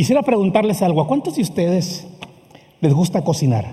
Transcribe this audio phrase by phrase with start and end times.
[0.00, 1.02] Quisiera preguntarles algo.
[1.02, 2.06] ¿A cuántos de ustedes
[2.80, 3.66] les gusta cocinar?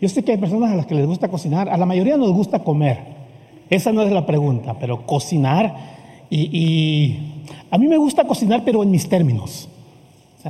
[0.00, 2.32] Yo sé que hay personas a las que les gusta cocinar, a la mayoría nos
[2.32, 2.98] gusta comer.
[3.70, 5.72] Esa no es la pregunta, pero cocinar
[6.28, 7.16] y,
[7.70, 9.68] a mí me gusta cocinar, pero en mis términos.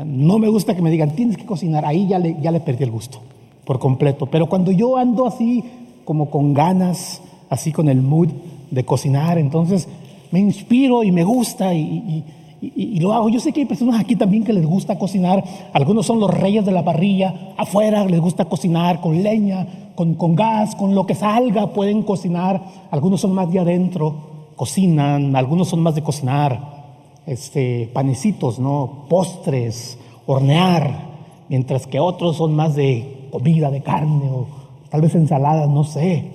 [0.06, 2.84] no me gusta que me digan, tienes que cocinar, ahí ya le, ya le perdí
[2.84, 3.20] el gusto
[3.66, 4.24] por completo.
[4.24, 5.62] Pero cuando yo ando así,
[6.06, 7.20] como con ganas,
[7.50, 8.30] así con el mood
[8.70, 9.88] de cocinar, entonces
[10.30, 12.24] me inspiro y me gusta y,
[12.60, 13.28] lo hago.
[13.28, 15.44] Yo sé que hay personas aquí también que les gusta cocinar.
[15.72, 17.52] Algunos son los reyes de la parrilla.
[17.56, 22.62] Afuera les gusta cocinar con leña, con, con gas, con lo que salga pueden cocinar.
[22.90, 25.36] Algunos son más de adentro, cocinan.
[25.36, 26.78] Algunos son más de cocinar
[27.26, 29.06] este, panecitos, ¿no?
[29.08, 31.08] postres, hornear.
[31.48, 34.46] Mientras que otros son más de comida de carne o
[34.90, 36.32] tal vez ensaladas, no sé.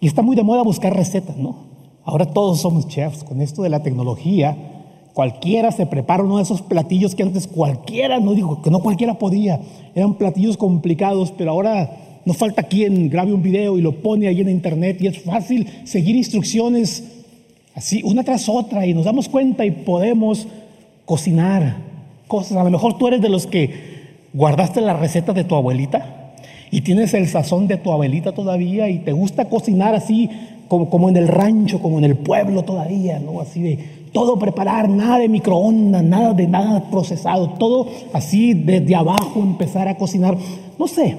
[0.00, 1.56] Y está muy de moda buscar recetas, ¿no?
[2.04, 3.24] Ahora todos somos chefs.
[3.24, 4.75] Con esto de la tecnología,
[5.16, 9.14] cualquiera se prepara uno de esos platillos que antes cualquiera, no digo que no cualquiera
[9.14, 9.58] podía,
[9.94, 11.90] eran platillos complicados, pero ahora
[12.26, 15.68] no falta quien grabe un video y lo pone ahí en internet y es fácil
[15.84, 17.02] seguir instrucciones
[17.74, 20.48] así una tras otra y nos damos cuenta y podemos
[21.06, 21.78] cocinar
[22.28, 22.58] cosas.
[22.58, 23.70] A lo mejor tú eres de los que
[24.34, 26.34] guardaste la receta de tu abuelita
[26.70, 30.28] y tienes el sazón de tu abuelita todavía y te gusta cocinar así
[30.68, 33.40] como, como en el rancho, como en el pueblo todavía, ¿no?
[33.40, 39.40] Así de todo preparar, nada de microondas, nada de nada procesado, todo así desde abajo
[39.40, 40.38] empezar a cocinar.
[40.78, 41.14] No sé,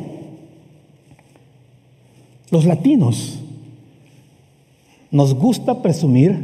[2.49, 3.37] los latinos
[5.11, 6.39] nos gusta presumir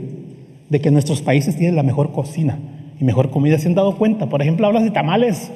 [0.70, 2.60] de que nuestros países tienen la mejor cocina
[3.02, 3.58] y mejor comida.
[3.58, 4.30] ¿Se han dado cuenta?
[4.30, 5.50] Por ejemplo, hablas de tamales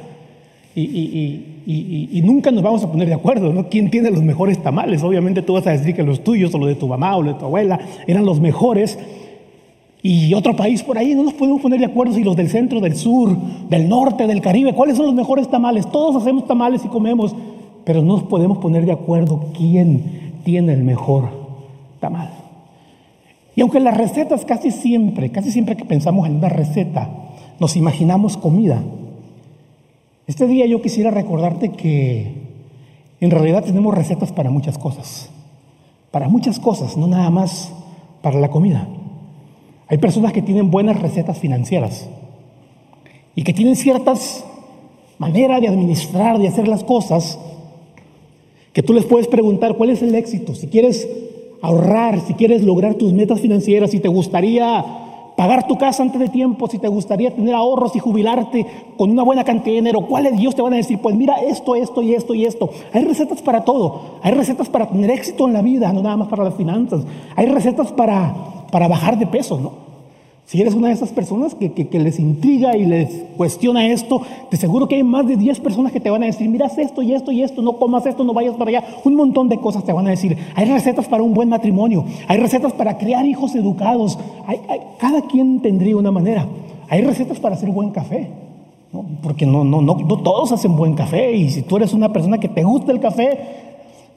[0.74, 3.70] y, nunca nos vamos a poner de acuerdo, ¿no?
[3.70, 5.04] ¿Quién tiene los mejores tamales?
[5.04, 7.36] Obviamente tú vas a decir que los tuyos o los de tu mamá o los
[7.36, 8.98] de tu abuela eran los mejores.
[10.10, 12.80] Y otro país por ahí, no nos podemos poner de acuerdo si los del centro,
[12.80, 13.36] del sur,
[13.70, 15.86] del norte, del Caribe, ¿cuáles son los mejores tamales?
[15.92, 17.36] Todos hacemos tamales y comemos,
[17.84, 21.28] pero no nos podemos poner de acuerdo quién tiene el mejor
[22.00, 22.30] tamal.
[23.54, 27.10] Y aunque las recetas casi siempre, casi siempre que pensamos en una receta,
[27.60, 28.82] nos imaginamos comida,
[30.26, 32.32] este día yo quisiera recordarte que
[33.20, 35.30] en realidad tenemos recetas para muchas cosas,
[36.12, 37.74] para muchas cosas, no nada más
[38.22, 38.88] para la comida.
[39.88, 42.08] Hay personas que tienen buenas recetas financieras
[43.36, 44.44] y que tienen ciertas
[45.18, 47.40] maneras de administrar, de hacer las cosas,
[48.74, 51.08] que tú les puedes preguntar cuál es el éxito, si quieres
[51.62, 55.07] ahorrar, si quieres lograr tus metas financieras, si te gustaría
[55.38, 58.66] pagar tu casa antes de tiempo, si te gustaría tener ahorros y jubilarte
[58.98, 61.00] con una buena cantidad de dinero, ¿cuáles Dios te van a decir?
[61.00, 62.72] Pues mira esto, esto y esto y esto.
[62.92, 64.18] Hay recetas para todo.
[64.24, 67.06] Hay recetas para tener éxito en la vida, no nada más para las finanzas.
[67.36, 68.34] Hay recetas para,
[68.72, 69.87] para bajar de peso, ¿no?
[70.48, 74.88] Si eres una de esas personas que, les intriga y les cuestiona esto, te seguro
[74.88, 77.34] que hay más de 10 personas que te van a decir, mira esto y esto
[77.34, 78.84] y esto, no comas esto, no vayas para allá.
[79.04, 80.38] Un montón de cosas te van a decir.
[80.56, 84.18] Hay recetas para un buen matrimonio, hay recetas para criar hijos educados.
[84.98, 86.48] cada quien tendría una manera.
[86.88, 88.30] Hay recetas para hacer buen café.
[89.22, 92.38] Porque no, no, no, no todos hacen buen café y si tú eres una persona
[92.38, 93.67] que te gusta el café,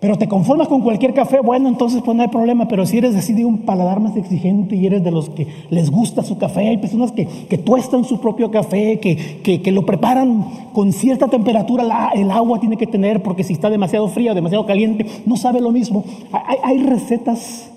[0.00, 3.14] pero te conformas con cualquier café, bueno, entonces pues no hay problema, pero si eres
[3.14, 6.68] así de un paladar más exigente y eres de los que les gusta su café,
[6.68, 12.12] hay personas que, que tuestan su propio café, que, que, lo preparan con cierta temperatura,
[12.14, 15.60] el agua tiene que tener, porque si está demasiado fría o demasiado caliente, no sabe
[15.60, 16.02] lo mismo.
[16.32, 17.70] Hay, hay recetas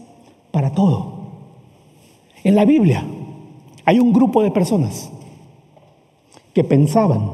[0.52, 1.24] para todo.
[2.46, 3.04] En la Biblia
[3.84, 5.12] hay un grupo de personas
[6.54, 7.32] que pensaban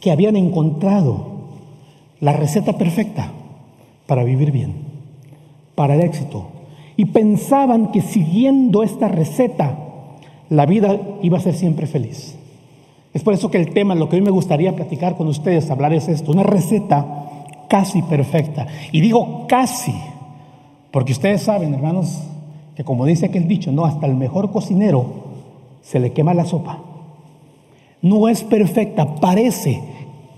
[0.00, 1.28] que habían encontrado
[2.20, 3.32] la receta perfecta
[4.06, 4.74] para vivir bien,
[5.74, 6.48] para el éxito.
[6.96, 9.78] Y pensaban que siguiendo esta receta,
[10.48, 12.36] la vida iba a ser siempre feliz.
[13.12, 15.92] Es por eso que el tema, lo que hoy me gustaría platicar con ustedes, hablar
[15.92, 17.06] es esto, una receta
[17.68, 18.66] casi perfecta.
[18.92, 19.94] Y digo casi,
[20.90, 22.20] porque ustedes saben, hermanos,
[22.74, 25.06] que como dice aquel dicho, no, hasta el mejor cocinero
[25.82, 26.78] se le quema la sopa.
[28.02, 29.82] No es perfecta, parece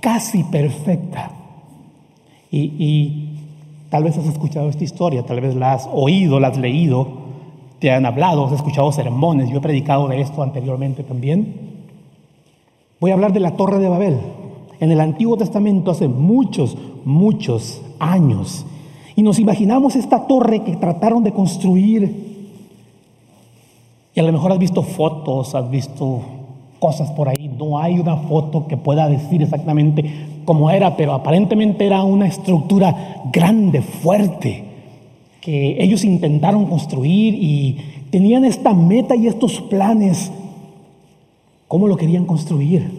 [0.00, 1.32] casi perfecta.
[2.50, 3.37] Y, y
[3.90, 7.08] Tal vez has escuchado esta historia, tal vez la has oído, la has leído,
[7.78, 11.54] te han hablado, has escuchado sermones, yo he predicado de esto anteriormente también.
[13.00, 14.18] Voy a hablar de la Torre de Babel.
[14.80, 18.66] En el Antiguo Testamento hace muchos, muchos años.
[19.16, 22.28] Y nos imaginamos esta torre que trataron de construir.
[24.14, 26.20] Y a lo mejor has visto fotos, has visto
[26.78, 27.48] cosas por ahí.
[27.58, 33.20] No hay una foto que pueda decir exactamente como era, pero aparentemente era una estructura
[33.30, 34.64] grande, fuerte,
[35.42, 37.76] que ellos intentaron construir y
[38.08, 40.32] tenían esta meta y estos planes.
[41.68, 42.90] cómo lo querían construir.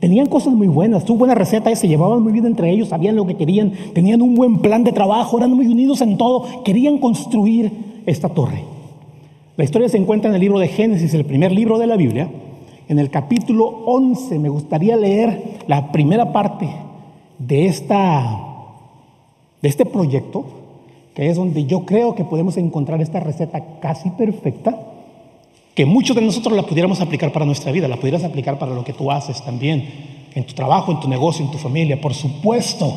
[0.00, 3.26] Tenían cosas muy buenas, tuvo buena receta, se llevaban muy bien entre ellos, sabían lo
[3.26, 8.02] que querían, tenían un buen plan de trabajo, eran muy unidos en todo, querían construir
[8.04, 8.64] esta torre.
[9.56, 12.28] La historia se encuentra en el libro de Génesis, el primer libro de la Biblia.
[12.86, 16.68] En el capítulo 11 me gustaría leer la primera parte
[17.38, 18.38] de, esta,
[19.62, 20.44] de este proyecto,
[21.14, 24.78] que es donde yo creo que podemos encontrar esta receta casi perfecta
[25.74, 28.82] que muchos de nosotros la pudiéramos aplicar para nuestra vida, la pudieras aplicar para lo
[28.82, 29.88] que tú haces también,
[30.34, 32.96] en tu trabajo, en tu negocio, en tu familia, por supuesto.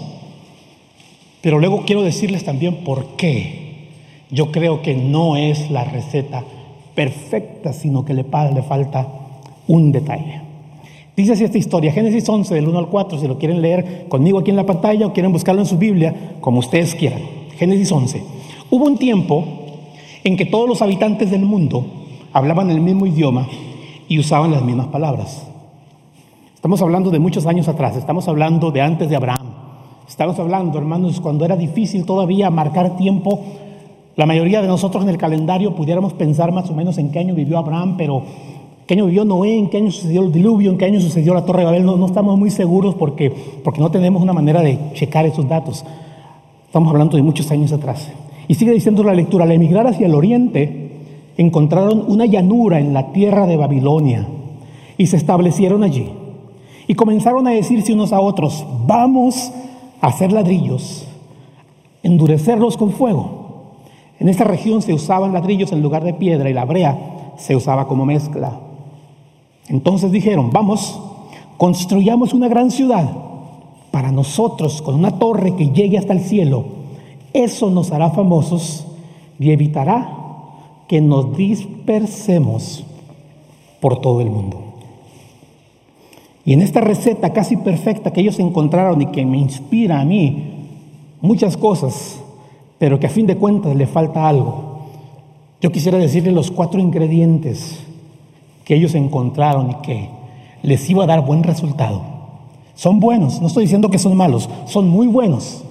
[1.42, 3.90] Pero luego quiero decirles también por qué.
[4.32, 6.44] Yo creo que no es la receta
[6.96, 9.08] perfecta, sino que le, le falta
[9.68, 10.41] un detalle.
[11.22, 14.40] Dice así esta historia, Génesis 11, del 1 al 4, si lo quieren leer conmigo
[14.40, 17.22] aquí en la pantalla o quieren buscarlo en su Biblia, como ustedes quieran.
[17.58, 18.24] Génesis 11.
[18.72, 19.46] Hubo un tiempo
[20.24, 21.86] en que todos los habitantes del mundo
[22.34, 23.48] hablaban el mismo idioma
[24.08, 25.46] y usaban las mismas palabras.
[26.56, 29.46] Estamos hablando de muchos años atrás, estamos hablando de antes de Abraham.
[30.10, 33.42] Estamos hablando, hermanos, cuando era difícil todavía marcar tiempo.
[34.16, 37.36] La mayoría de nosotros en el calendario pudiéramos pensar más o menos en qué año
[37.36, 38.24] vivió Abraham, pero
[38.92, 41.46] qué año vivió Noé, en qué año sucedió el diluvio, en qué año sucedió la
[41.46, 41.86] Torre de Babel.
[41.86, 43.32] No, no estamos muy seguros porque,
[43.64, 45.86] porque no tenemos una manera de checar esos datos.
[46.66, 48.12] Estamos hablando de muchos años atrás.
[48.50, 50.92] Y sigue diciendo la lectura, al emigrar hacia el oriente,
[51.38, 54.28] encontraron una llanura en la tierra de Babilonia
[54.98, 56.10] y se establecieron allí.
[56.86, 59.54] Y comenzaron a decirse unos a otros, vamos
[60.02, 61.08] a hacer ladrillos,
[62.04, 63.68] endurecerlos con fuego.
[64.20, 67.88] En esta región se usaban ladrillos en lugar de piedra y la brea se usaba
[67.88, 68.52] como mezcla.
[69.68, 71.00] Entonces dijeron, vamos,
[71.58, 73.10] construyamos una gran ciudad
[73.92, 76.66] para nosotros con una torre que llegue hasta el cielo.
[77.34, 78.88] Eso nos hará famosos
[79.40, 80.18] y evitará
[80.88, 82.84] que nos dispersemos
[83.80, 84.62] por todo el mundo.
[86.44, 90.68] Y en esta receta casi perfecta que ellos encontraron y que me inspira a mí
[91.22, 92.20] muchas cosas,
[92.80, 94.88] pero que a fin de cuentas le falta algo,
[95.62, 97.86] yo quisiera decirle los cuatro ingredientes
[98.66, 100.10] que ellos encontraron y que
[100.64, 102.02] les iba a dar buen resultado.
[102.76, 105.64] Son buenos, no estoy diciendo que son malos, son muy buenos.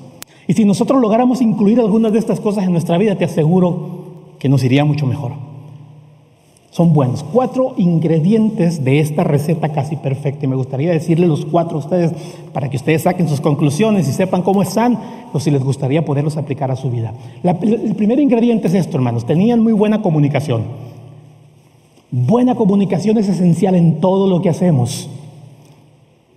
[0.47, 4.01] Y si nosotros lográramos incluir algunas de estas cosas en nuestra vida, te aseguro
[4.39, 5.33] que nos iría mucho mejor.
[6.71, 7.25] Son buenos.
[7.25, 10.45] Cuatro ingredientes de esta receta casi perfecta.
[10.45, 12.13] Y me gustaría decirle los cuatro a ustedes
[12.53, 14.99] para que ustedes saquen sus conclusiones y sepan cómo están
[15.33, 17.13] o si les gustaría poderlos aplicar a su vida.
[17.43, 19.27] el primer ingrediente es esto, hermanos.
[19.27, 20.90] Tenían muy buena comunicación.
[22.13, 25.09] Buena comunicación es esencial en todo lo que hacemos.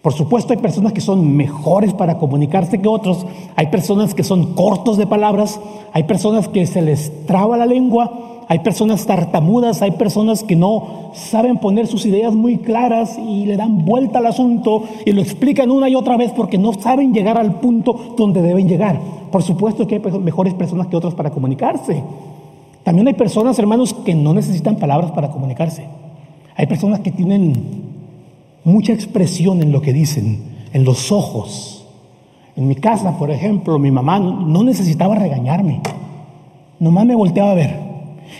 [0.03, 3.25] Por supuesto hay personas que son mejores para comunicarse que otros,
[3.55, 5.59] hay personas que son cortos de palabras,
[5.93, 11.11] hay personas que se les traba la lengua, hay personas tartamudas, hay personas que no
[11.13, 15.71] saben poner sus ideas muy claras y le dan vuelta al asunto y lo explican
[15.71, 18.99] una y otra vez porque no saben llegar al punto donde deben llegar.
[19.31, 22.03] Por supuesto que hay mejores personas que otras para comunicarse.
[22.83, 25.85] También hay personas, hermanos, que no necesitan palabras para comunicarse.
[26.55, 27.53] Hay personas que tienen
[28.63, 30.39] mucha expresión en lo que dicen,
[30.73, 31.87] en los ojos.
[32.55, 35.81] En mi casa, por ejemplo, mi mamá no necesitaba regañarme,
[36.79, 37.79] nomás me volteaba a ver.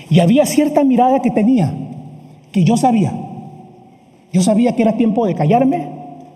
[0.10, 1.74] Y había cierta mirada que tenía,
[2.52, 3.14] que yo sabía.
[4.32, 5.90] Yo sabía que era tiempo de callarme,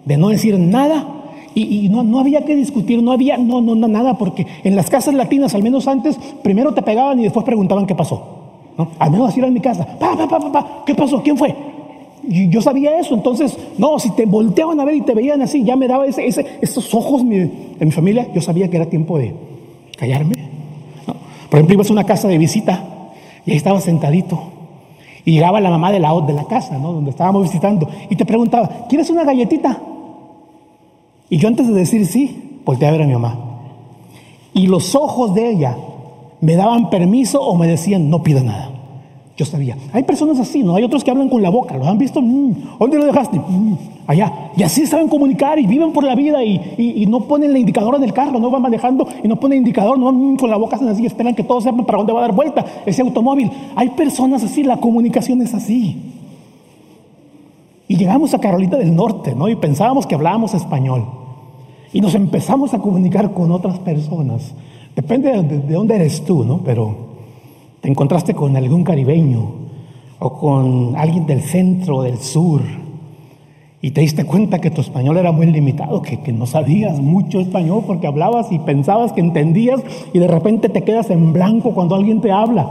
[0.06, 1.06] de no decir nada,
[1.64, 5.14] y, no, no, había que discutir, no había no, no, nada, porque en las casas
[5.14, 8.22] latinas, al menos antes, primero te pegaban y después preguntaban qué pasó.
[8.78, 8.90] ¿no?
[9.00, 9.86] Al menos así era en mi casa.
[9.98, 11.22] Pa, pa, pa, pa, ¿Qué pasó?
[11.24, 11.56] ¿Quién fue?
[12.30, 15.64] Y yo sabía eso, entonces, no, si te volteaban a ver y te veían así,
[15.64, 17.50] ya me daba ese, ese, esos ojos de
[17.80, 19.34] mi familia, yo sabía que era tiempo de
[19.98, 20.36] callarme.
[21.50, 22.84] Por ejemplo, ibas a una casa de visita
[23.46, 24.40] y ahí estaba sentadito.
[25.24, 26.92] Y llegaba la mamá de la, de la casa, ¿no?
[26.94, 29.78] donde estábamos visitando, y te preguntaba, ¿quieres una galletita?
[31.30, 33.40] Y yo antes de decir sí, volteé a ver a mi mamá.
[34.54, 35.78] Y los ojos de ella
[36.42, 38.72] me daban permiso o me decían, no pida nada.
[39.38, 39.78] Yo sabía.
[39.94, 40.76] Hay personas así, ¿no?
[40.76, 41.78] Hay otros que hablan con la boca.
[41.78, 42.20] ¿Los han visto?
[42.22, 43.38] Mm, ¿Dónde lo dejaste?
[43.38, 43.76] Mm,
[44.08, 44.52] allá.
[44.58, 48.14] Y así saben comunicar y viven por la vida y, no ponen la indicadora del
[48.14, 51.06] carro, no van manejando y no ponen indicador, no mm, con la boca hacen así,
[51.06, 53.52] esperan que todos sepan para dónde va a dar vuelta ese automóvil.
[53.76, 56.17] Hay personas así, la comunicación es así.
[57.88, 59.48] Y llegamos a Carolina del Norte, ¿no?
[59.48, 61.06] Y pensábamos que hablábamos español.
[61.94, 64.54] Y nos empezamos a comunicar con otras personas.
[64.96, 66.60] Depende de, de dónde eres tú, ¿no?
[66.60, 66.96] Pero
[67.82, 69.52] te encontraste con algún caribeño
[70.20, 72.62] o con alguien del centro o del sur
[73.80, 77.40] y te diste cuenta que tu español era muy limitado, que, que, no sabías mucho
[77.40, 79.82] español porque hablabas y pensabas que entendías
[80.14, 82.68] y de repente te quedas en blanco cuando alguien te habla.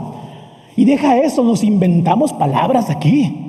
[0.75, 3.46] Y deja eso, nos inventamos palabras aquí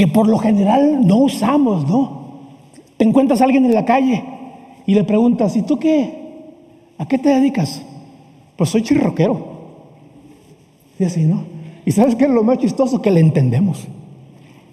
[0.00, 2.22] que por lo general no usamos, ¿no?
[2.96, 4.24] Te encuentras a alguien en la calle
[4.86, 6.46] y le preguntas, ¿y tú qué?
[6.96, 7.82] ¿A qué te dedicas?
[8.56, 9.44] Pues soy chirroquero.
[10.98, 11.42] Y así, ¿no?
[11.84, 13.02] ¿Y sabes qué es lo más chistoso?
[13.02, 13.88] Que le entendemos.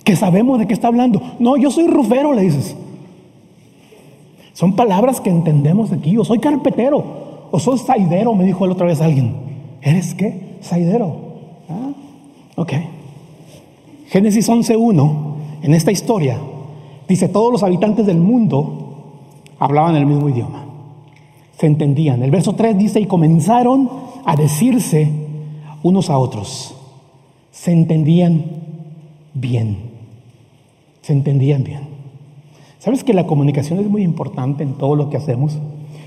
[0.06, 1.22] Que sabemos de qué está hablando.
[1.40, 2.78] No, yo soy rufero, le dices.
[4.54, 6.18] Son palabras que entendemos aquí.
[6.18, 7.50] O soy carpetero.
[7.52, 9.36] O soy saidero, me dijo la otra vez alguien.
[9.82, 10.56] ¿Eres qué?
[10.62, 11.18] Saidero.
[11.68, 11.92] Ah,
[12.56, 12.74] ok.
[14.08, 16.40] Génesis 11.1, en esta historia,
[17.08, 18.88] dice, todos los habitantes del mundo
[19.60, 20.66] hablaban el mismo idioma.
[21.58, 22.24] Se entendían.
[22.24, 23.90] El verso 3 dice, y comenzaron
[24.26, 25.12] a decirse
[25.84, 26.76] unos a otros.
[27.52, 28.46] Se entendían
[29.34, 29.78] bien.
[31.02, 31.82] Se entendían bien.
[32.80, 35.58] ¿Sabes que la comunicación es muy importante en todo lo que hacemos?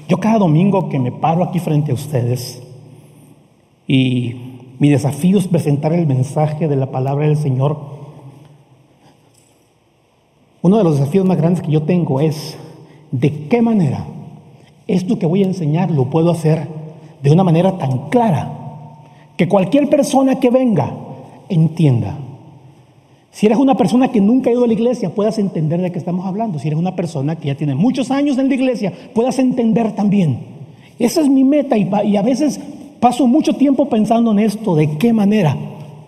[0.08, 2.62] Yo cada domingo que me paro aquí frente a ustedes
[3.86, 4.49] y
[4.80, 7.76] mi desafío es presentar el mensaje de la palabra del Señor,
[10.62, 12.56] uno de los desafíos más grandes que yo tengo es
[13.12, 14.06] de qué manera
[14.86, 16.66] esto que voy a enseñar lo puedo hacer
[17.22, 18.52] de una manera tan clara
[19.36, 20.92] que cualquier persona que venga
[21.50, 22.16] entienda.
[23.30, 25.98] Si eres una persona que nunca ha ido a la iglesia, puedas entender de qué
[25.98, 26.58] estamos hablando.
[26.58, 30.40] Si eres una persona que ya tiene muchos años en la iglesia, puedas entender también.
[30.98, 32.60] Esa es mi meta y, y a veces
[33.00, 35.56] paso mucho tiempo pensando en esto, de qué manera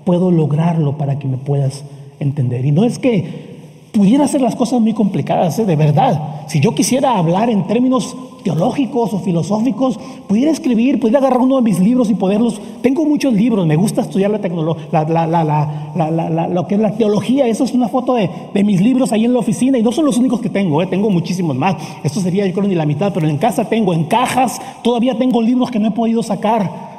[0.04, 1.84] puedo lograrlo para que me puedas
[2.20, 2.64] entender.
[2.64, 3.52] Y no es que
[3.92, 5.64] pudiera hacer las cosas muy complicadas, ¿eh?
[5.64, 6.46] de verdad.
[6.49, 11.62] Si yo quisiera hablar en términos teológicos o filosóficos, pudiera escribir, pudiera agarrar uno de
[11.62, 12.61] mis libros y poderlos.
[12.82, 15.06] Tengo muchos libros, me gusta estudiar la tecnología,
[16.50, 17.46] lo que es la teología.
[17.46, 18.30] Eso es una foto de,
[18.64, 20.87] mis libros ahí en la oficina y no son los únicos que tengo, ¿eh?
[20.87, 21.76] tengo muchísimos más.
[22.04, 25.42] Esto sería, yo creo, ni la mitad, pero en casa tengo, en cajas, todavía tengo
[25.42, 26.92] libros que no he podido sacar.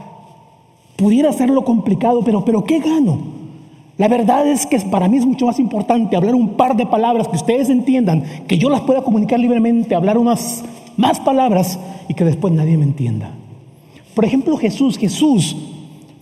[0.95, 3.43] Pudiera hacerlo complicado, pero, pero ¿qué gano?
[3.97, 7.27] La verdad es que para mí es mucho más importante hablar un par de palabras
[7.27, 10.63] que ustedes entiendan, que yo las pueda comunicar libremente, hablar unas
[10.97, 13.31] más palabras y que después nadie me entienda.
[14.15, 15.55] Por ejemplo, Jesús, Jesús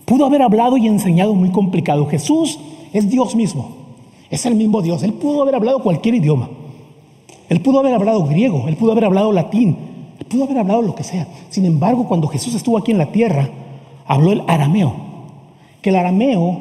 [0.04, 2.06] pudo haber hablado y enseñado muy complicado.
[2.06, 2.58] Jesús
[2.92, 3.70] es Dios mismo,
[4.30, 5.02] es el mismo Dios.
[5.02, 6.48] Él pudo haber hablado cualquier idioma.
[7.48, 9.76] Él pudo haber hablado griego, él pudo haber hablado latín,
[10.18, 11.28] él pudo haber hablado lo que sea.
[11.50, 13.50] Sin embargo, cuando Jesús estuvo aquí en la tierra,
[14.06, 14.94] habló el arameo,
[15.82, 16.60] que el arameo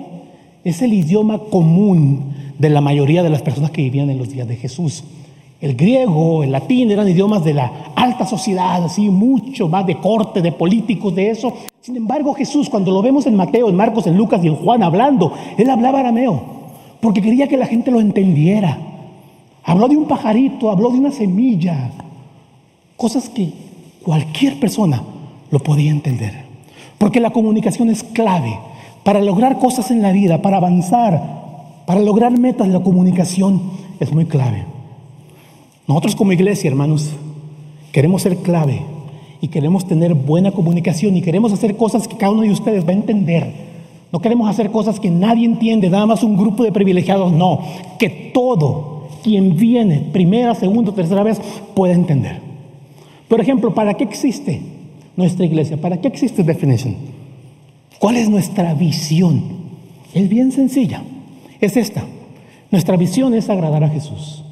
[0.65, 4.47] es el idioma común de la mayoría de las personas que vivían en los días
[4.47, 5.05] de Jesús.
[5.61, 10.41] El griego, el latín eran idiomas de la alta sociedad, así mucho más de corte,
[10.41, 11.53] de políticos, de eso.
[11.81, 14.81] Sin embargo, Jesús, cuando lo vemos en Mateo, en Marcos, en Lucas y en Juan
[14.81, 16.41] hablando, él hablaba arameo,
[16.99, 18.75] porque quería que la gente lo entendiera.
[19.63, 21.91] Habló de un pajarito, habló de una semilla,
[22.97, 23.53] cosas que
[24.03, 25.03] cualquier persona
[25.51, 26.43] lo podía entender.
[26.97, 28.57] Porque la comunicación es clave
[29.03, 33.61] para lograr cosas en la vida, para avanzar, para lograr metas, la comunicación
[33.99, 34.80] es muy clave.
[35.87, 37.11] Nosotros como iglesia, hermanos,
[37.91, 38.81] queremos ser clave
[39.41, 42.89] y queremos tener buena comunicación y queremos hacer cosas que cada uno de ustedes va
[42.91, 43.71] a entender.
[44.11, 47.61] No queremos hacer cosas que nadie entiende, nada más un grupo de privilegiados, no,
[47.97, 51.39] que todo quien viene primera, segunda, tercera vez
[51.73, 52.39] pueda entender.
[53.27, 54.61] Por ejemplo, ¿para qué existe
[55.15, 55.77] nuestra iglesia?
[55.77, 56.95] ¿Para qué existe Definition?
[57.99, 59.43] ¿Cuál es nuestra visión?
[60.13, 61.03] Es bien sencilla.
[61.61, 62.03] Es esta.
[62.71, 64.43] Nuestra visión es agradar a Jesús.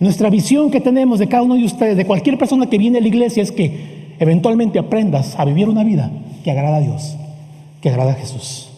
[0.00, 3.00] Nuestra visión que tenemos de cada uno de ustedes, de cualquier persona que viene a
[3.00, 6.10] la iglesia, es que eventualmente aprendas a vivir una vida
[6.42, 7.16] que agrada a Dios,
[7.80, 8.70] que agrada a Jesús.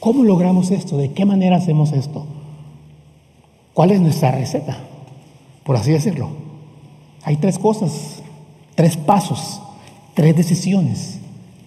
[0.00, 0.96] ¿Cómo logramos esto?
[0.96, 2.26] ¿De qué manera hacemos esto?
[3.74, 4.78] ¿Cuál es nuestra receta?
[5.64, 6.28] Por así decirlo.
[7.22, 8.22] Hay tres cosas,
[8.74, 9.60] tres pasos,
[10.14, 11.18] tres decisiones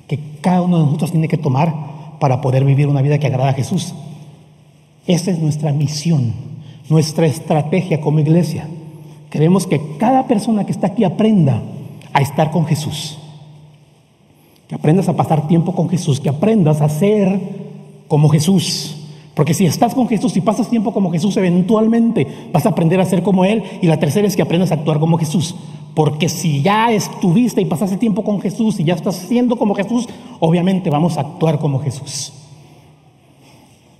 [0.07, 1.73] que cada uno de nosotros tiene que tomar
[2.19, 3.93] para poder vivir una vida que agrada a Jesús.
[5.05, 6.33] Esa es nuestra misión,
[6.89, 8.67] nuestra estrategia como iglesia.
[9.29, 11.61] Queremos que cada persona que está aquí aprenda
[12.13, 13.17] a estar con Jesús.
[14.67, 17.39] Que aprendas a pasar tiempo con Jesús, que aprendas a ser
[18.07, 18.97] como Jesús.
[19.33, 23.05] Porque si estás con Jesús y pasas tiempo como Jesús, eventualmente vas a aprender a
[23.05, 23.63] ser como Él.
[23.81, 25.55] Y la tercera es que aprendas a actuar como Jesús.
[25.95, 30.07] Porque si ya estuviste y pasaste tiempo con Jesús y ya estás siendo como Jesús,
[30.39, 32.33] obviamente vamos a actuar como Jesús.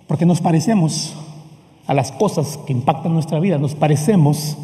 [0.08, 1.14] Porque nos parecemos
[1.88, 4.58] a las cosas que impactan nuestra vida, nos parecemos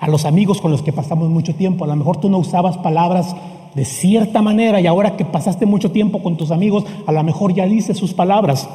[0.00, 1.84] a los amigos con los que pasamos mucho tiempo.
[1.84, 3.34] A lo mejor tú no usabas palabras
[3.74, 7.54] de cierta manera y ahora que pasaste mucho tiempo con tus amigos, a lo mejor
[7.54, 8.68] ya dices sus palabras.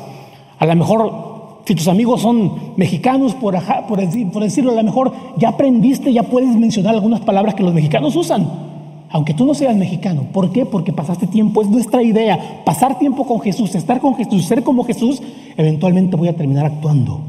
[0.59, 1.33] A lo mejor
[1.65, 3.55] si tus amigos son mexicanos, por,
[3.97, 8.50] decirlo, a lo mejor ya aprendiste, ya puedes mencionar algunas palabras que los mexicanos usan,
[9.09, 10.23] aunque tú no seas mexicano.
[10.33, 10.65] ¿Por qué?
[10.65, 14.83] Porque pasaste tiempo, es nuestra idea, pasar tiempo con Jesús, estar con Jesús, ser como
[14.83, 15.21] Jesús,
[15.55, 17.21] eventualmente voy a terminar actuando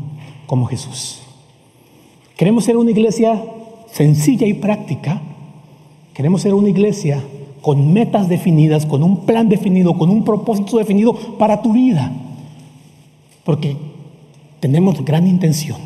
[0.47, 1.21] como Jesús.
[2.37, 3.43] Queremos ser una iglesia
[3.91, 5.23] sencilla y práctica.
[6.13, 7.23] Queremos ser una iglesia
[7.61, 12.13] con metas definidas, con un plan definido, con un propósito definido para tu vida.
[13.45, 13.77] Porque
[14.61, 15.79] tenemos gran intención,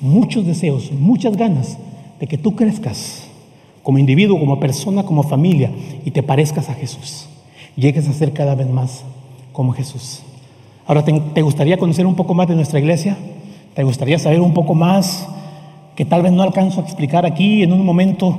[0.00, 1.78] muchos deseos, muchas ganas
[2.20, 3.28] de que tú crezcas
[3.82, 5.70] como individuo, como persona, como familia
[6.04, 7.26] y te parezcas a Jesús.
[7.76, 9.04] Llegues a ser cada vez más
[9.52, 10.22] como Jesús.
[10.86, 13.16] Ahora, ¿te, gustaría conocer un poco más de nuestra iglesia?
[13.76, 15.28] ¿Te gustaría saber un poco más
[15.96, 18.34] que tal vez no alcanzo a explicar aquí en un momento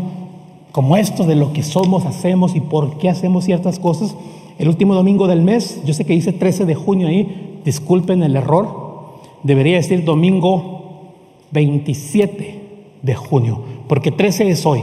[0.71, 4.15] como esto de lo que somos, hacemos y por qué hacemos ciertas cosas?
[4.57, 8.35] El último domingo del mes, yo sé que dice 13 de junio ahí, disculpen el
[8.35, 11.13] error, debería decir domingo
[11.51, 12.61] 27
[13.03, 14.81] de junio, porque 13 es hoy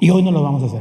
[0.00, 0.80] y hoy no lo vamos a hacer.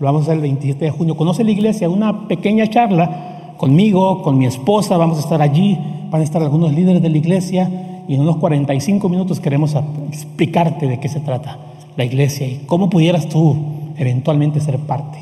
[0.00, 1.18] Lo vamos a hacer el 27 de junio.
[1.18, 5.76] Conoce la iglesia, una pequeña charla conmigo, con mi esposa, vamos a estar allí,
[6.10, 9.76] van a estar algunos líderes de la iglesia y en unos 45 minutos queremos
[10.10, 11.58] explicarte de qué se trata
[11.96, 13.56] la iglesia y cómo pudieras tú
[13.98, 15.18] eventualmente ser parte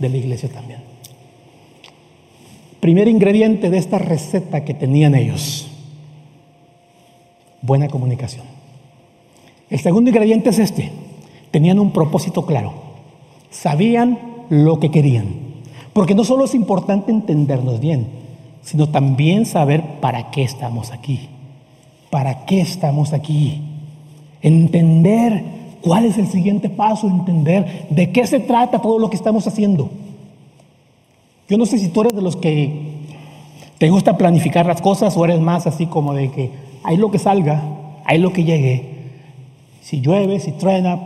[0.00, 0.80] de la iglesia también.
[2.80, 5.68] Primer ingrediente de esta receta que tenían ellos,
[7.62, 8.44] buena comunicación.
[9.70, 10.90] El segundo ingrediente es este,
[11.50, 12.74] tenían un propósito claro,
[13.50, 14.18] sabían
[14.50, 15.44] lo que querían.
[15.92, 18.08] Porque no solo es importante entendernos bien,
[18.62, 21.28] sino también saber para qué estamos aquí.
[22.14, 23.60] ¿Para qué estamos aquí?
[24.40, 25.42] Entender
[25.82, 29.90] cuál es el siguiente paso, entender de qué se trata todo lo que estamos haciendo.
[31.48, 32.92] Yo no sé si tú eres de los que
[33.78, 36.50] te gusta planificar las cosas o eres más así como de que
[36.84, 37.64] hay lo que salga,
[38.04, 38.90] hay lo que llegue.
[39.80, 41.00] Si llueve, si truena,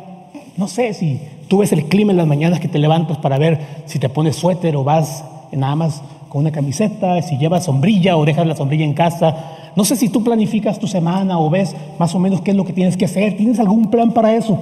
[0.59, 3.59] no sé si Tú ves el clima en las mañanas que te levantas para ver
[3.87, 8.27] si te pones suéter o vas nada más con una camiseta, si llevas sombrilla o
[8.27, 9.58] dejas la sombrilla en casa.
[9.79, 12.65] No sé si tú planificas tu semana o ves más o menos qué es lo
[12.65, 13.37] que tienes que hacer.
[13.37, 14.59] ¿Tienes algún plan para eso?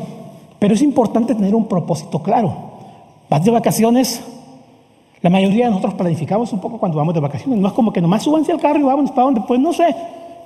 [0.58, 2.54] Pero es importante tener un propósito claro.
[3.30, 4.22] ¿Vas de vacaciones?
[5.22, 7.58] La mayoría de nosotros planificamos un poco cuando vamos de vacaciones.
[7.58, 9.40] No es como que nomás súbanse al carro y vamos para donde.
[9.40, 9.86] Pues no sé.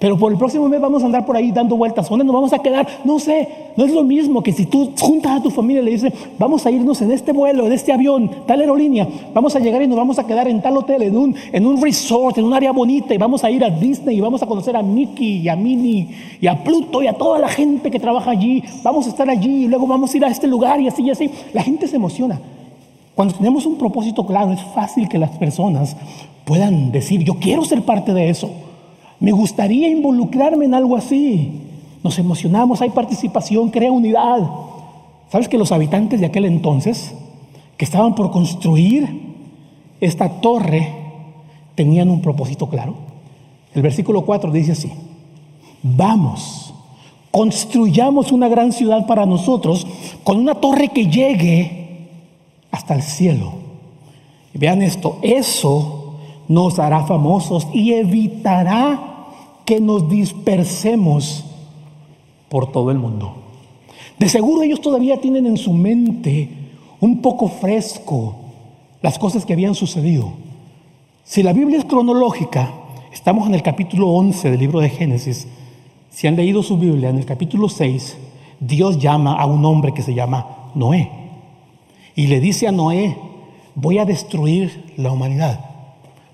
[0.01, 2.09] Pero por el próximo mes vamos a andar por ahí dando vueltas.
[2.09, 2.89] ¿Dónde nos vamos a quedar?
[3.05, 3.47] No sé.
[3.77, 6.65] No es lo mismo que si tú juntas a tu familia y le dices, vamos
[6.65, 9.99] a irnos en este vuelo, en este avión, tal aerolínea, vamos a llegar y nos
[9.99, 13.13] vamos a quedar en tal hotel, en un, en un resort, en un área bonita,
[13.13, 16.09] y vamos a ir a Disney y vamos a conocer a Mickey y a Minnie
[16.41, 18.65] y a Pluto y a toda la gente que trabaja allí.
[18.83, 21.11] Vamos a estar allí y luego vamos a ir a este lugar y así y
[21.11, 21.31] así.
[21.53, 22.41] La gente se emociona.
[23.15, 25.95] Cuando tenemos un propósito claro, es fácil que las personas
[26.47, 28.51] puedan decir, yo quiero ser parte de eso.
[29.21, 31.61] Me gustaría involucrarme en algo así.
[32.03, 34.51] Nos emocionamos, hay participación, crea unidad.
[35.31, 37.15] ¿Sabes que los habitantes de aquel entonces,
[37.77, 39.35] que estaban por construir
[40.01, 40.89] esta torre,
[41.75, 42.95] tenían un propósito claro?
[43.75, 44.91] El versículo 4 dice así,
[45.83, 46.75] vamos,
[47.31, 49.87] construyamos una gran ciudad para nosotros
[50.25, 52.09] con una torre que llegue
[52.71, 53.53] hasta el cielo.
[54.55, 56.00] vean esto, eso
[56.51, 59.01] nos hará famosos y evitará
[59.65, 61.45] que nos dispersemos
[62.49, 63.35] por todo el mundo.
[64.19, 66.49] De seguro ellos todavía tienen en su mente
[66.99, 68.35] un poco fresco
[69.01, 70.33] las cosas que habían sucedido.
[71.23, 72.73] Si la Biblia es cronológica,
[73.13, 75.47] estamos en el capítulo 11 del libro de Génesis.
[76.11, 78.17] Si han leído su Biblia, en el capítulo 6,
[78.59, 81.13] Dios llama a un hombre que se llama Noé.
[82.17, 83.17] Y le dice a Noé,
[83.77, 85.70] voy a destruir la humanidad.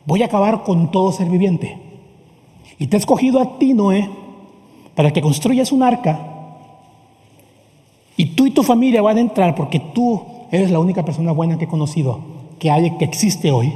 [0.06, 1.78] Voy a acabar con todo ser viviente.
[2.78, 4.08] Y te he escogido a ti, Noé,
[4.94, 6.20] para que construyas un arca.
[8.16, 11.58] Y tú y tu familia van a entrar porque tú eres la única persona buena
[11.58, 12.20] que he conocido,
[12.58, 13.74] que, hay, que existe hoy.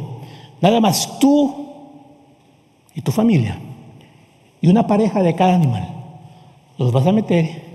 [0.61, 1.67] Nada más tú
[2.95, 3.59] y tu familia.
[4.61, 5.89] Y una pareja de cada animal.
[6.79, 7.71] Los vas a meter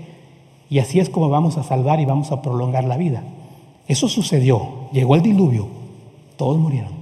[0.68, 3.22] y así es como vamos a salvar y vamos a prolongar la vida.
[3.86, 4.88] Eso sucedió.
[4.92, 5.68] Llegó el diluvio.
[6.36, 6.95] Todos murieron.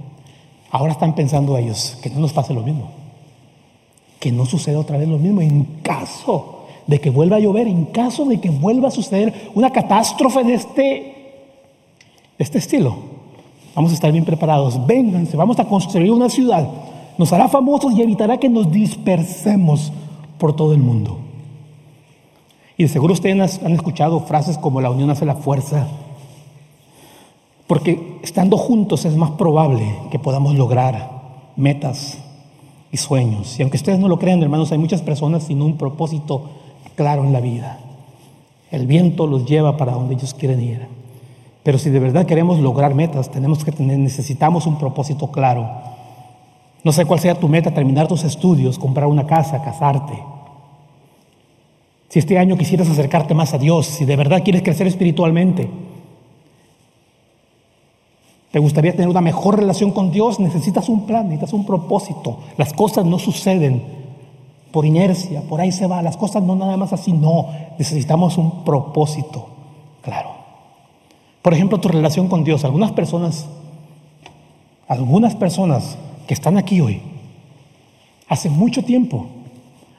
[0.75, 3.05] Ahora están pensando ellos que no nos pase lo mismo
[4.25, 5.41] que no suceda otra vez lo mismo.
[5.41, 9.69] En caso de que vuelva a llover, en caso de que vuelva a suceder una
[9.69, 11.43] catástrofe de este,
[12.39, 12.95] este estilo,
[13.75, 14.83] vamos a estar bien preparados.
[14.87, 16.67] Vénganse, vamos a construir una ciudad.
[17.19, 19.91] Nos hará famosos y evitará que nos dispersemos
[20.39, 21.19] por todo el mundo.
[22.77, 25.87] Y de seguro ustedes han escuchado frases como la unión hace la fuerza,
[27.67, 31.09] porque estando juntos es más probable que podamos lograr
[31.55, 32.19] metas
[32.91, 33.57] y sueños.
[33.59, 36.49] Y aunque ustedes no lo crean, hermanos, hay muchas personas sin un propósito
[36.95, 37.79] claro en la vida.
[38.71, 40.87] El viento los lleva para donde ellos quieren ir.
[41.63, 45.67] Pero si de verdad queremos lograr metas, tenemos que necesitamos un propósito claro.
[46.83, 50.13] No sé cuál sea tu meta, terminar tus estudios, comprar una casa, casarte.
[52.09, 55.67] Si este año quisieras acercarte más a Dios, si de verdad quieres crecer espiritualmente,
[58.55, 62.39] te gustaría tener una mejor relación con Dios, necesitas un plan, necesitas un propósito.
[62.55, 63.83] Las cosas no suceden
[64.71, 68.63] por inercia, por ahí se va, las cosas no nada más así, no, necesitamos un
[68.63, 69.49] propósito,
[70.01, 70.29] claro.
[71.41, 72.63] Por ejemplo, tu relación con Dios.
[72.63, 73.45] Algunas personas,
[74.87, 77.01] algunas personas que están aquí hoy,
[78.29, 79.25] hace mucho tiempo,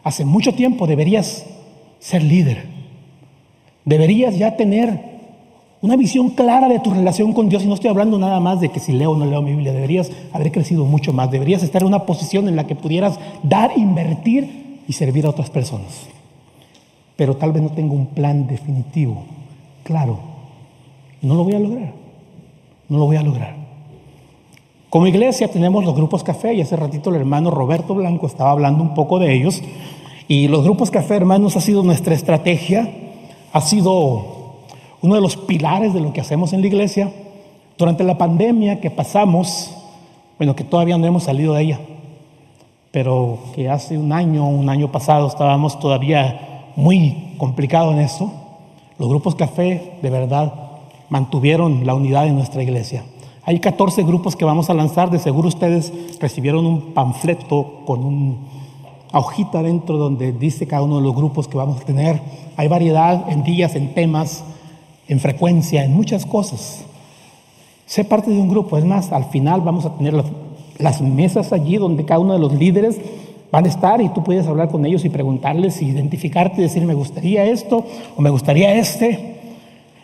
[0.03, 1.45] hace mucho tiempo deberías
[1.99, 2.67] ser líder.
[3.85, 5.16] Deberías ya tener
[5.87, 7.63] una visión clara de tu relación con Dios.
[7.63, 9.73] Y no estoy hablando nada más de que si leo o no leo mi Biblia.
[9.73, 11.31] Deberías haber crecido mucho más.
[11.31, 15.49] Deberías estar en una posición en la que pudieras dar, invertir y servir a otras
[15.49, 16.09] personas.
[17.17, 19.25] Pero tal vez no tengo un plan definitivo,
[19.83, 20.19] claro,
[21.23, 21.93] no lo voy a lograr.
[22.89, 23.57] No lo voy a lograr.
[24.91, 28.83] Como iglesia tenemos los grupos café y hace ratito el hermano Roberto Blanco estaba hablando
[28.83, 29.63] un poco de ellos.
[30.29, 32.89] Y los grupos café, hermanos, ha sido nuestra estrategia,
[33.53, 34.36] ha sido
[35.03, 37.13] uno de los pilares de lo que hacemos en la iglesia.
[37.79, 39.71] Durante la pandemia que pasamos,
[40.39, 41.81] bueno, que todavía no hemos salido de ella,
[42.91, 48.33] pero que hace un año, un año pasado estábamos todavía muy complicados en eso.
[48.99, 50.53] Los grupos café, de verdad,
[51.09, 53.05] mantuvieron la unidad de nuestra iglesia.
[53.45, 58.37] Hay 14 grupos que vamos a lanzar, de seguro ustedes recibieron un panfleto con una
[59.13, 62.21] hojita dentro donde dice cada uno de los grupos que vamos a tener.
[62.57, 64.43] Hay variedad en días, en temas,
[65.09, 66.85] en frecuencia, en muchas cosas.
[67.87, 70.15] Sé parte de un grupo, es más, al final vamos a tener
[70.79, 72.99] las, mesas allí donde cada uno de los líderes
[73.53, 76.95] van a estar y tú puedes hablar con ellos y preguntarles, identificarte y decir, me
[76.95, 79.37] gustaría esto o me gustaría este.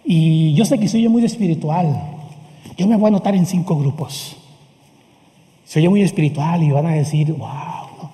[0.04, 2.00] Y yo sé que soy muy espiritual.
[2.76, 4.36] Yo me voy a anotar en cinco grupos.
[5.64, 8.08] Soy muy espiritual y van a decir, wow,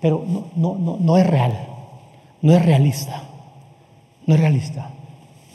[0.00, 0.24] pero
[0.56, 1.52] no es real,
[2.42, 3.22] no es realista,
[4.26, 4.90] no es realista.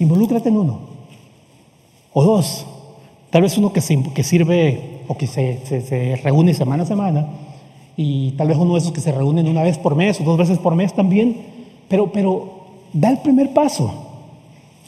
[0.02, 0.80] Involúcrate en uno
[2.12, 2.66] o dos,
[3.30, 7.28] tal vez uno que, sirve o que se, se, se, reúne semana a semana
[7.96, 10.38] y tal vez uno de esos que se reúnen una vez por mes o dos
[10.38, 11.38] veces por mes también,
[11.88, 12.50] pero, pero
[12.92, 13.94] da el primer paso.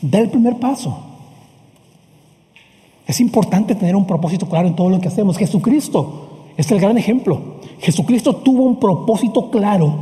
[0.01, 0.97] Da el primer paso.
[3.05, 5.37] Es importante tener un propósito claro en todo lo que hacemos.
[5.37, 7.59] Jesucristo es el gran ejemplo.
[7.79, 9.93] Jesucristo tuvo un propósito claro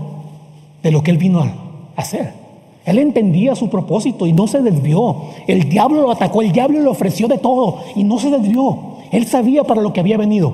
[0.81, 1.53] de lo que él vino a
[1.97, 2.40] hacer.
[2.85, 5.15] Él entendía su propósito y no se desvió.
[5.47, 8.77] El diablo lo atacó, el diablo le ofreció de todo y no se desvió.
[9.11, 10.53] Él sabía para lo que había venido.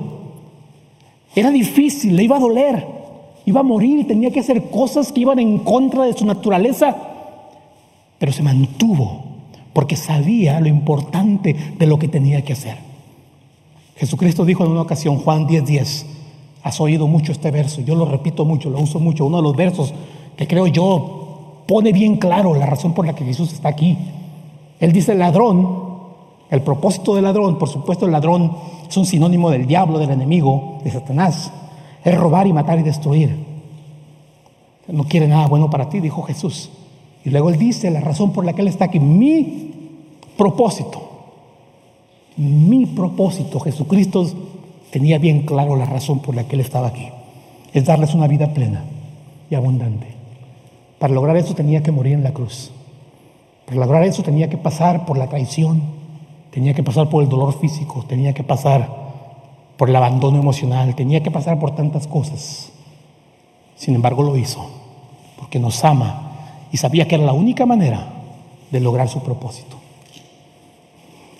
[1.34, 2.86] Era difícil, le iba a doler,
[3.46, 6.96] iba a morir tenía que hacer cosas que iban en contra de su naturaleza,
[8.18, 9.22] pero se mantuvo
[9.72, 12.76] porque sabía lo importante de lo que tenía que hacer.
[13.96, 16.06] Jesucristo dijo en una ocasión, Juan 10:10, 10,
[16.62, 19.56] has oído mucho este verso, yo lo repito mucho, lo uso mucho, uno de los
[19.56, 19.94] versos
[20.36, 21.17] que creo yo
[21.68, 23.96] pone bien claro la razón por la que Jesús está aquí.
[24.80, 25.98] Él dice ladrón,
[26.50, 28.50] el propósito del ladrón, por supuesto el ladrón
[28.88, 31.52] es un sinónimo del diablo, del enemigo, de Satanás,
[32.02, 33.36] es robar y matar y destruir.
[34.86, 36.70] No quiere nada bueno para ti, dijo Jesús.
[37.22, 39.70] Y luego él dice la razón por la que él está aquí, mi
[40.38, 41.02] propósito.
[42.38, 44.24] Mi propósito, Jesucristo
[44.90, 47.08] tenía bien claro la razón por la que Él estaba aquí.
[47.74, 48.84] Es darles una vida plena
[49.50, 50.17] y abundante.
[50.98, 52.70] Para lograr eso tenía que morir en la cruz.
[53.66, 55.82] Para lograr eso tenía que pasar por la traición,
[56.50, 58.88] tenía que pasar por el dolor físico, tenía que pasar
[59.76, 62.72] por el abandono emocional, tenía que pasar por tantas cosas.
[63.76, 64.66] Sin embargo lo hizo,
[65.38, 66.32] porque nos ama
[66.72, 68.08] y sabía que era la única manera
[68.70, 69.76] de lograr su propósito.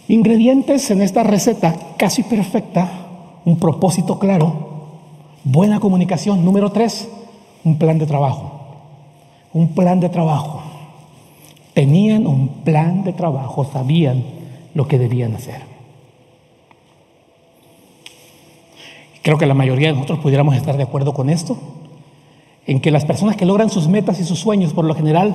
[0.06, 2.88] Ingredientes en esta receta casi perfecta,
[3.44, 4.68] un propósito claro,
[5.44, 6.44] buena comunicación.
[6.44, 7.08] Número tres,
[7.64, 8.57] un plan de trabajo.
[9.58, 10.60] Un plan de trabajo.
[11.74, 14.22] Tenían un plan de trabajo, sabían
[14.72, 15.62] lo que debían hacer.
[19.20, 21.58] Creo que la mayoría de nosotros pudiéramos estar de acuerdo con esto,
[22.68, 25.34] en que las personas que logran sus metas y sus sueños, por lo general,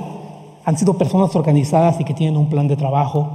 [0.64, 3.30] han sido personas organizadas y que tienen un plan de trabajo,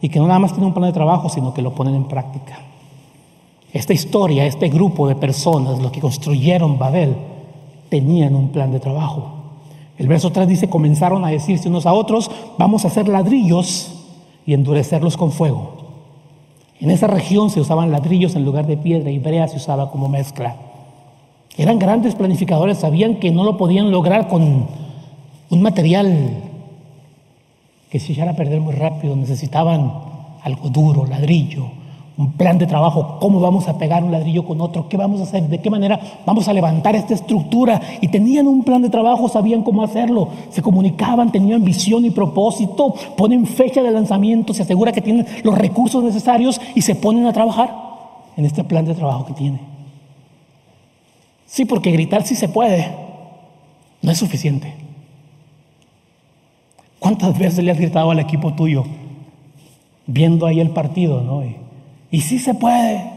[0.00, 2.04] y que no nada más tienen un plan de trabajo, sino que lo ponen en
[2.04, 2.60] práctica.
[3.72, 7.16] Esta historia, este grupo de personas, los que construyeron Babel,
[7.88, 9.37] tenían un plan de trabajo.
[9.98, 13.92] El verso 3 dice, comenzaron a decirse unos a otros, vamos a hacer ladrillos
[14.46, 15.72] y endurecerlos con fuego.
[16.80, 20.08] En esa región se usaban ladrillos en lugar de piedra y brea se usaba como
[20.08, 20.56] mezcla.
[21.56, 24.68] Eran grandes planificadores, sabían que no lo podían lograr con
[25.50, 26.44] un material
[27.90, 29.92] que se echara a perder muy rápido, necesitaban
[30.44, 31.66] algo duro, ladrillo,
[32.18, 35.22] un plan de trabajo, cómo vamos a pegar un ladrillo con otro, qué vamos a
[35.22, 37.80] hacer, de qué manera vamos a levantar esta estructura.
[38.00, 42.92] Y tenían un plan de trabajo, sabían cómo hacerlo, se comunicaban, tenían visión y propósito,
[43.16, 47.32] ponen fecha de lanzamiento, se asegura que tienen los recursos necesarios y se ponen a
[47.32, 47.72] trabajar
[48.36, 49.60] en este plan de trabajo que tiene.
[51.46, 52.96] Sí, porque gritar sí se puede,
[54.02, 54.74] no es suficiente.
[56.98, 58.84] ¿Cuántas veces le has gritado al equipo tuyo
[60.08, 61.44] viendo ahí el partido, no?
[62.10, 63.10] Y sí se puede,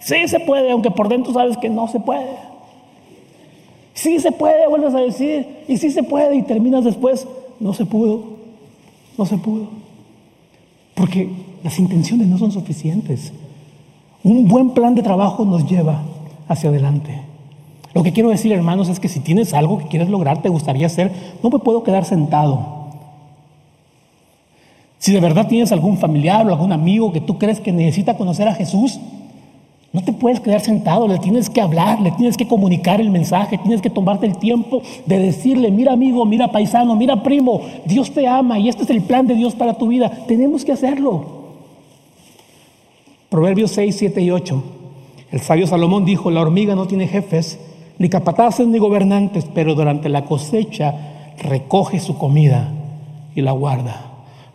[0.00, 2.48] sí se puede, aunque por dentro sabes que no se puede.
[3.94, 7.26] Sí se puede, vuelves a decir, y sí se puede, y terminas después,
[7.58, 8.24] no se pudo,
[9.16, 9.68] no se pudo.
[10.94, 11.28] Porque
[11.62, 13.32] las intenciones no son suficientes.
[14.22, 16.02] Un buen plan de trabajo nos lleva
[16.48, 17.22] hacia adelante.
[17.94, 20.86] Lo que quiero decir, hermanos, es que si tienes algo que quieres lograr, te gustaría
[20.86, 21.10] hacer,
[21.42, 22.77] no me puedo quedar sentado.
[24.98, 28.48] Si de verdad tienes algún familiar o algún amigo que tú crees que necesita conocer
[28.48, 28.98] a Jesús,
[29.92, 33.56] no te puedes quedar sentado, le tienes que hablar, le tienes que comunicar el mensaje,
[33.58, 38.26] tienes que tomarte el tiempo de decirle, mira amigo, mira paisano, mira primo, Dios te
[38.26, 40.10] ama y este es el plan de Dios para tu vida.
[40.26, 41.38] Tenemos que hacerlo.
[43.30, 44.62] Proverbios 6, 7 y 8.
[45.30, 47.58] El sabio Salomón dijo, la hormiga no tiene jefes,
[47.98, 50.94] ni capataces ni gobernantes, pero durante la cosecha
[51.38, 52.72] recoge su comida
[53.34, 54.07] y la guarda.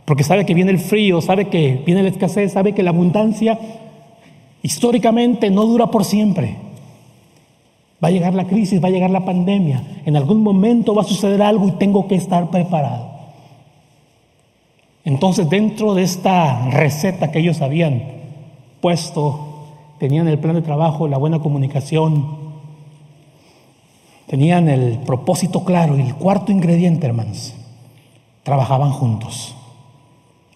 [0.06, 3.58] Porque sabe que viene el frío, sabe que viene la escasez, sabe que la abundancia
[4.62, 6.58] históricamente no dura por siempre.
[8.04, 10.02] Va a llegar la crisis, va a llegar la pandemia.
[10.06, 13.14] En algún momento va a suceder algo y tengo que estar preparado.
[15.06, 18.04] Entonces dentro de esta receta que ellos habían
[18.82, 19.68] puesto,
[20.00, 22.44] tenían el plan de trabajo, la buena comunicación,
[24.28, 27.54] tenían el propósito claro y el cuarto ingrediente, hermanos,
[28.44, 29.56] trabajaban juntos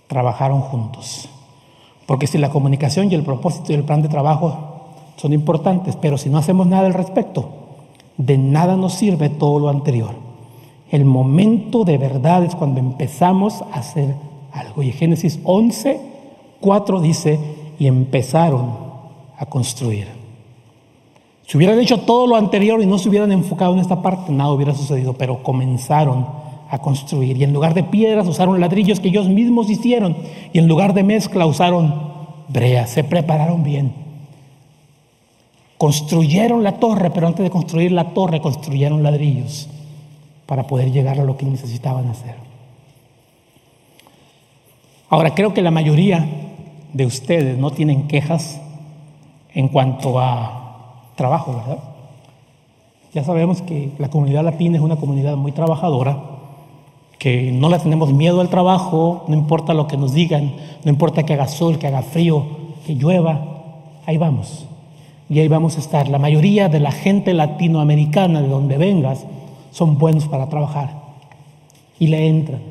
[0.07, 1.29] trabajaron juntos.
[2.05, 4.57] Porque si la comunicación y el propósito y el plan de trabajo
[5.17, 7.49] son importantes, pero si no hacemos nada al respecto,
[8.17, 10.15] de nada nos sirve todo lo anterior.
[10.89, 14.15] El momento de verdad es cuando empezamos a hacer
[14.53, 14.83] algo.
[14.83, 15.99] Y Génesis 11,
[16.61, 17.39] 4 dice,
[17.77, 18.71] y empezaron
[19.37, 20.07] a construir.
[21.45, 24.51] Si hubieran hecho todo lo anterior y no se hubieran enfocado en esta parte, nada
[24.51, 26.25] hubiera sucedido, pero comenzaron
[26.69, 27.38] a construir.
[27.38, 30.17] Y en lugar de piedras usaron ladrillos que ellos mismos hicieron.
[30.53, 31.93] Y en lugar de mezcla usaron
[32.47, 32.88] brea.
[32.88, 33.93] Se prepararon bien.
[35.77, 39.69] Construyeron la torre, pero antes de construir la torre construyeron ladrillos
[40.45, 42.36] para poder llegar a lo que necesitaban hacer.
[45.10, 46.27] Ahora, creo que la mayoría
[46.93, 48.60] de ustedes no tienen quejas
[49.53, 51.80] en cuanto a trabajo, ¿verdad?
[53.13, 56.37] Ya sabemos que la comunidad latina es una comunidad muy trabajadora
[57.17, 60.53] que no le tenemos miedo al trabajo, no importa lo que nos digan,
[60.84, 62.45] no importa que haga sol, que haga frío,
[62.86, 63.41] que llueva,
[64.06, 64.65] ahí vamos.
[65.30, 66.08] Y ahí vamos a estar.
[66.08, 69.25] La mayoría de la gente latinoamericana, de donde vengas,
[69.71, 70.91] son buenos para trabajar.
[71.99, 72.62] Y le entran.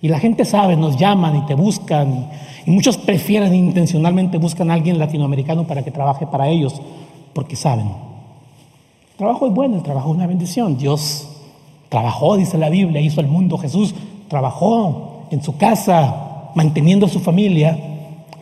[0.00, 2.30] Y la gente sabe, nos llaman y te buscan.
[2.64, 6.80] Y muchos prefieren intencionalmente, buscan a alguien latinoamericano para que trabaje para ellos,
[7.32, 7.86] porque saben.
[7.86, 10.78] El trabajo es bueno, el trabajo es una bendición.
[10.78, 11.33] Dios
[11.88, 13.58] Trabajó, dice la Biblia, hizo el mundo.
[13.58, 13.94] Jesús
[14.28, 17.78] trabajó en su casa, manteniendo a su familia.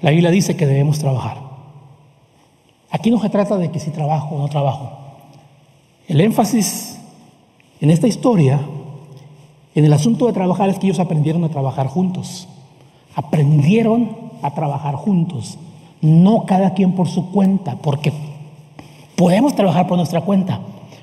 [0.01, 1.39] La Biblia dice que debemos trabajar.
[2.91, 4.91] Aquí no se trata de que si trabajo o no trabajo.
[6.09, 7.01] El énfasis
[7.81, 8.61] en esta historia,
[9.75, 12.49] en el asunto de trabajar, es que ellos aprendieron a trabajar juntos.
[13.15, 15.59] Aprendieron a trabajar juntos.
[16.01, 18.13] No cada quien por su cuenta, porque
[19.17, 20.61] podemos trabajar por nuestra cuenta,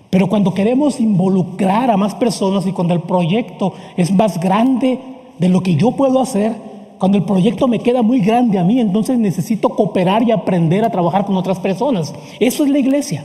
[0.09, 4.99] pero cuando queremos involucrar a más personas y cuando el proyecto es más grande
[5.37, 6.53] de lo que yo puedo hacer,
[6.97, 10.91] cuando el proyecto me queda muy grande a mí, entonces necesito cooperar y aprender a
[10.91, 12.13] trabajar con otras personas.
[12.39, 13.23] Eso es la iglesia.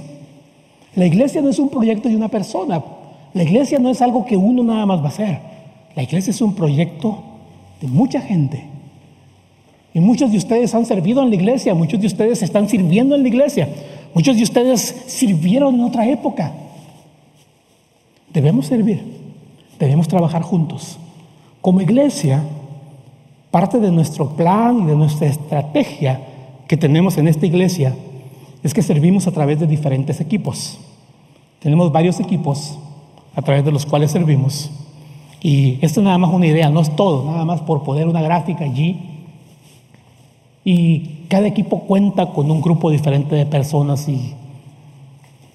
[0.95, 2.85] La iglesia no es un proyecto de una persona.
[3.33, 5.41] La iglesia no es algo que uno nada más va a hacer.
[5.97, 7.19] La iglesia es un proyecto
[7.81, 8.65] de mucha gente.
[9.93, 13.23] Y muchos de ustedes han servido en la iglesia, muchos de ustedes están sirviendo en
[13.23, 13.69] la iglesia,
[14.13, 16.53] muchos de ustedes sirvieron en otra época.
[18.35, 19.01] Debemos servir,
[19.79, 20.99] debemos trabajar juntos.
[21.61, 22.43] Como iglesia,
[23.53, 26.21] parte de nuestro plan y de nuestra estrategia
[26.67, 27.95] que tenemos en esta iglesia
[28.65, 30.81] es que servimos a través de diferentes equipos.
[31.61, 32.77] Tenemos varios equipos
[33.37, 34.69] a través de los cuales servimos.
[35.41, 38.21] Y esto es nada más una idea, no es todo, nada más por poner una
[38.21, 39.01] gráfica allí.
[40.65, 44.35] Y cada equipo cuenta con un grupo diferente de personas y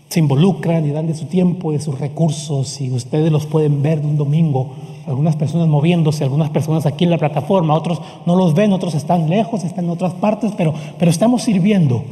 [0.10, 4.02] se involucran y dan de su tiempo, de sus recursos, y ustedes los pueden ver
[4.02, 4.72] de un domingo
[5.06, 9.30] algunas personas moviéndose, algunas personas aquí en la plataforma, otros no los ven, otros están
[9.30, 12.04] lejos, están en otras partes, pero, pero estamos sirviendo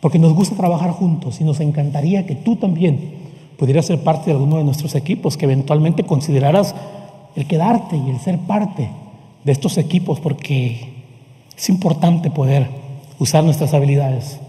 [0.00, 3.14] porque nos gusta trabajar juntos y nos encantaría que tú también
[3.58, 6.74] pudieras ser parte de alguno de nuestros equipos, que eventualmente consideraras
[7.36, 8.88] el quedarte y el ser parte
[9.44, 10.88] de estos equipos, porque
[11.56, 12.68] es importante poder
[13.18, 14.40] usar nuestras habilidades.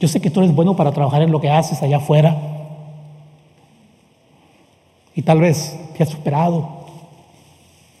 [0.00, 2.36] Yo sé que tú eres bueno para trabajar en lo que haces allá afuera
[5.14, 6.68] y tal vez te has superado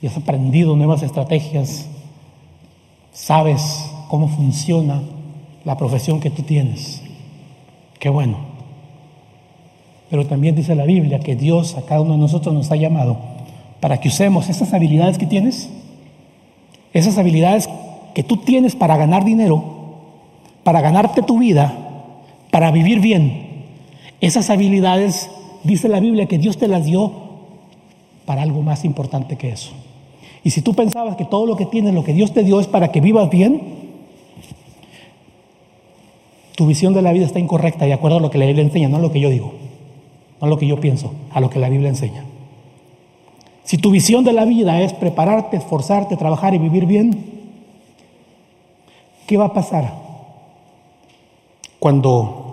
[0.02, 1.86] y has aprendido nuevas estrategias,
[3.12, 5.00] sabes cómo funciona
[5.64, 7.02] la profesión que tú tienes.
[7.98, 8.36] Qué bueno.
[10.10, 13.16] Pero también dice la Biblia que Dios a cada uno de nosotros nos ha llamado
[13.80, 15.70] para que usemos esas habilidades que tienes,
[16.92, 17.68] esas habilidades
[18.14, 19.64] que tú tienes para ganar dinero,
[20.62, 21.85] para ganarte tu vida,
[22.56, 23.66] para vivir bien.
[24.22, 25.28] Esas habilidades,
[25.62, 27.12] dice la Biblia, que Dios te las dio
[28.24, 29.72] para algo más importante que eso.
[30.42, 32.66] Y si tú pensabas que todo lo que tienes, lo que Dios te dio es
[32.66, 33.60] para que vivas bien,
[36.56, 38.88] tu visión de la vida está incorrecta de acuerdo a lo que la Biblia enseña,
[38.88, 39.52] no a lo que yo digo,
[40.40, 42.24] no a lo que yo pienso, a lo que la Biblia enseña.
[43.64, 47.22] Si tu visión de la vida es prepararte, esforzarte, trabajar y vivir bien,
[49.26, 50.06] ¿qué va a pasar
[51.78, 52.45] cuando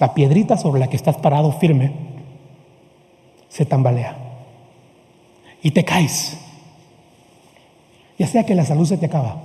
[0.00, 1.92] la piedrita sobre la que estás parado firme
[3.48, 4.16] se tambalea
[5.62, 6.36] y te caes?
[8.18, 9.36] Ya sea que la salud se te acaba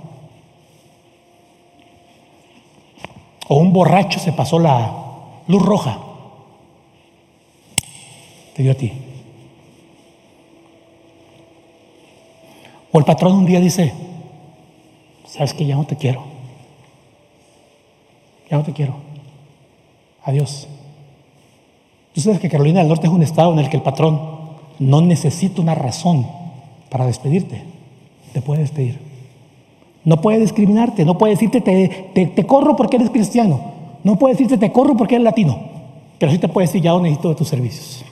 [3.48, 4.92] O un borracho se pasó la
[5.46, 5.98] luz roja.
[8.54, 8.92] Te dio a ti.
[12.90, 13.92] O el patrón un día dice,
[15.26, 16.24] sabes que ya no te quiero.
[18.50, 19.05] Ya no te quiero.
[20.26, 20.66] Adiós.
[22.12, 24.20] Tú sabes que Carolina del Norte es un estado en el que el patrón
[24.80, 26.26] no necesita una razón
[26.90, 27.62] para despedirte.
[28.32, 28.98] Te puede despedir.
[30.04, 33.60] No puede discriminarte, no puede decirte te, te, corro porque eres cristiano,
[34.04, 35.58] no puede decirte te corro porque eres latino,
[36.18, 38.04] pero sí te puede decir ya no necesito de tus servicios.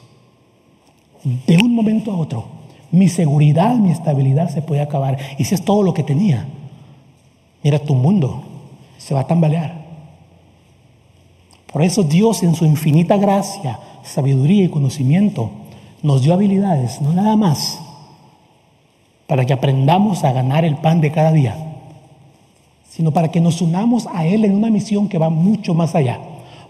[1.22, 2.46] De un momento a otro,
[2.90, 5.18] mi seguridad, mi estabilidad se puede acabar.
[5.38, 6.46] Y si es todo lo que tenía,
[7.62, 8.42] mira, tu mundo
[8.98, 9.83] se va a tambalear.
[11.74, 15.50] Por eso Dios en su infinita gracia, sabiduría y conocimiento
[16.02, 17.78] nos dio habilidades, no nada más,
[19.26, 21.72] para que aprendamos a ganar el pan de cada día
[22.94, 26.20] sino para que nos unamos a Él en una misión que va mucho más allá.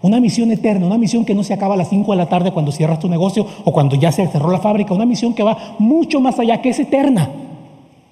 [0.01, 2.51] Una misión eterna, una misión que no se acaba a las 5 de la tarde
[2.51, 5.75] cuando cierras tu negocio o cuando ya se cerró la fábrica, una misión que va
[5.77, 7.29] mucho más allá, que es eterna,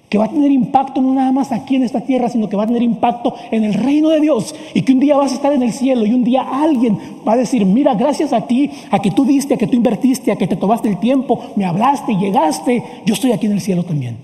[0.08, 2.64] que va a tener impacto no nada más aquí en esta tierra, sino que va
[2.64, 5.52] a tener impacto en el reino de Dios y que un día vas a estar
[5.52, 9.00] en el cielo y un día alguien va a decir, mira, gracias a ti, a
[9.00, 12.14] que tú diste, a que tú invertiste, a que te tomaste el tiempo, me hablaste,
[12.14, 14.16] llegaste, yo estoy aquí en el cielo también.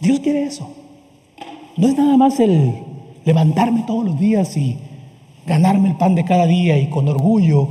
[0.00, 0.68] Dios quiere eso.
[1.76, 2.74] No es nada más el
[3.24, 4.76] levantarme todos los días y
[5.46, 7.68] ganarme el pan de cada día y con orgullo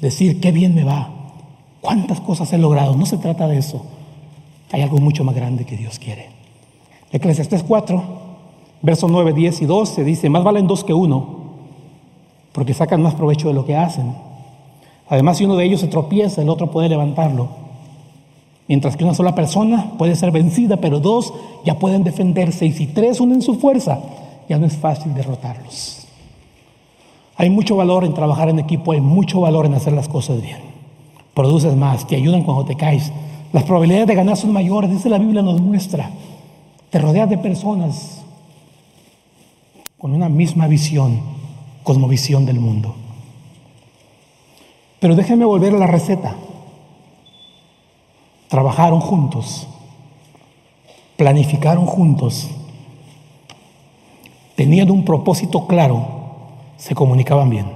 [0.00, 1.10] decir qué bien me va,
[1.80, 2.96] cuántas cosas he logrado.
[2.96, 3.84] No se trata de eso.
[4.72, 6.28] Hay algo mucho más grande que Dios quiere.
[7.12, 8.02] Eclesiastes 4,
[8.82, 11.40] versos 9, 10 y 12 dice, más valen dos que uno,
[12.52, 14.14] porque sacan más provecho de lo que hacen.
[15.08, 17.48] Además, si uno de ellos se tropieza, el otro puede levantarlo.
[18.68, 22.66] Mientras que una sola persona puede ser vencida, pero dos ya pueden defenderse.
[22.66, 23.98] Y si tres unen su fuerza,
[24.48, 26.06] ya no es fácil derrotarlos.
[27.36, 30.58] Hay mucho valor en trabajar en equipo, hay mucho valor en hacer las cosas bien.
[31.34, 33.10] Produces más, te ayudan cuando te caes.
[33.52, 36.10] Las probabilidades de ganar son mayores, dice la Biblia, nos muestra.
[36.90, 38.22] Te rodeas de personas
[39.98, 41.20] con una misma visión,
[41.82, 42.94] cosmovisión del mundo.
[44.98, 46.36] Pero déjenme volver a la receta
[48.50, 49.68] trabajaron juntos,
[51.16, 52.50] planificaron juntos,
[54.56, 56.04] tenían un propósito claro,
[56.76, 57.66] se comunicaban bien.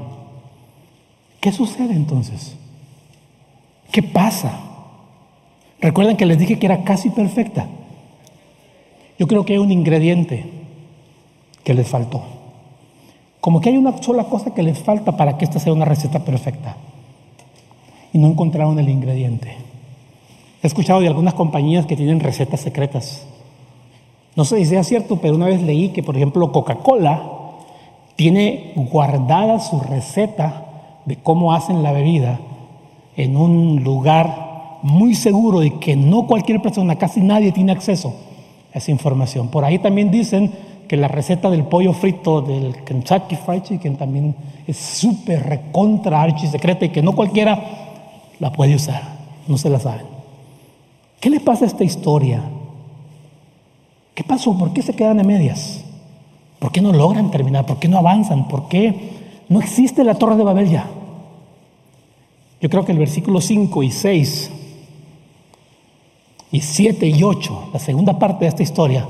[1.40, 2.56] ¿Qué sucede entonces?
[3.92, 4.58] ¿Qué pasa?
[5.84, 7.66] Recuerden que les dije que era casi perfecta.
[9.18, 10.46] Yo creo que hay un ingrediente
[11.62, 12.22] que les faltó.
[13.38, 16.24] Como que hay una sola cosa que les falta para que esta sea una receta
[16.24, 16.78] perfecta.
[18.14, 19.58] Y no encontraron el ingrediente.
[20.62, 23.26] He escuchado de algunas compañías que tienen recetas secretas.
[24.36, 27.30] No sé si sea cierto, pero una vez leí que, por ejemplo, Coca-Cola
[28.16, 30.64] tiene guardada su receta
[31.04, 32.40] de cómo hacen la bebida
[33.18, 34.43] en un lugar
[34.84, 38.14] muy seguro y que no cualquier persona, casi nadie tiene acceso
[38.74, 39.48] a esa información.
[39.48, 40.52] Por ahí también dicen
[40.86, 46.84] que la receta del pollo frito del Kentucky Fried Chicken también es súper recontra secreta
[46.84, 47.58] y que no cualquiera
[48.38, 49.00] la puede usar,
[49.48, 50.04] no se la saben.
[51.18, 52.42] ¿Qué le pasa a esta historia?
[54.14, 54.56] ¿Qué pasó?
[54.58, 55.82] ¿Por qué se quedan a medias?
[56.58, 57.64] ¿Por qué no logran terminar?
[57.64, 58.48] ¿Por qué no avanzan?
[58.48, 59.12] ¿Por qué
[59.48, 60.90] no existe la torre de Babel ya?
[62.60, 64.50] Yo creo que el versículo 5 y 6
[66.54, 69.08] y 7 y 8, la segunda parte de esta historia,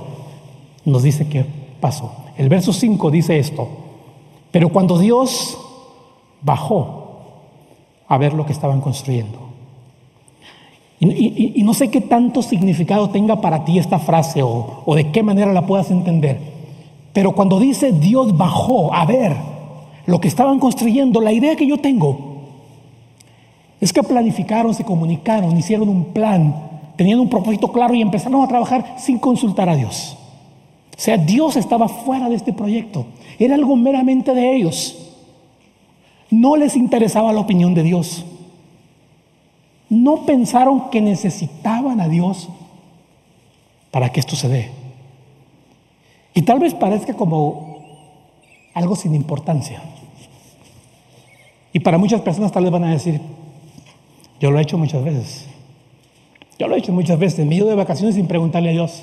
[0.86, 1.45] nos dice qué
[1.78, 2.11] pasó.
[2.38, 3.68] El verso 5 dice esto,
[4.51, 5.59] pero cuando Dios
[6.40, 7.18] bajó
[8.09, 9.40] a ver lo que estaban construyendo,
[11.01, 15.22] y, no sé qué tanto significado tenga para ti esta frase o, o de qué
[15.22, 16.40] manera la puedas entender,
[17.12, 19.36] pero cuando dice Dios bajó a ver
[20.07, 22.38] lo que estaban construyendo, la idea que yo tengo
[23.82, 28.49] es que planificaron, se comunicaron, hicieron un plan, tenían un propósito claro y empezaron a
[28.49, 30.16] trabajar sin consultar a Dios.
[30.97, 33.07] O sea, Dios estaba fuera de este proyecto.
[33.38, 35.12] Era algo meramente de ellos.
[36.30, 38.24] No les interesaba la opinión de Dios.
[39.88, 42.49] No pensaron que necesitaban a Dios
[43.90, 44.70] para que esto se dé.
[46.34, 47.78] Y tal vez parezca como
[48.74, 49.82] algo sin importancia.
[51.72, 53.20] Y para muchas personas tal vez van a decir,
[54.40, 55.47] yo lo he hecho muchas veces.
[56.59, 57.46] Yo lo he hecho muchas veces.
[57.46, 59.02] Me he ido de vacaciones sin preguntarle a Dios.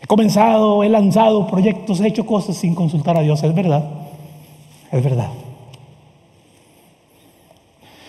[0.00, 3.42] He comenzado, he lanzado proyectos, he hecho cosas sin consultar a Dios.
[3.42, 3.84] Es verdad.
[4.90, 5.30] Es verdad.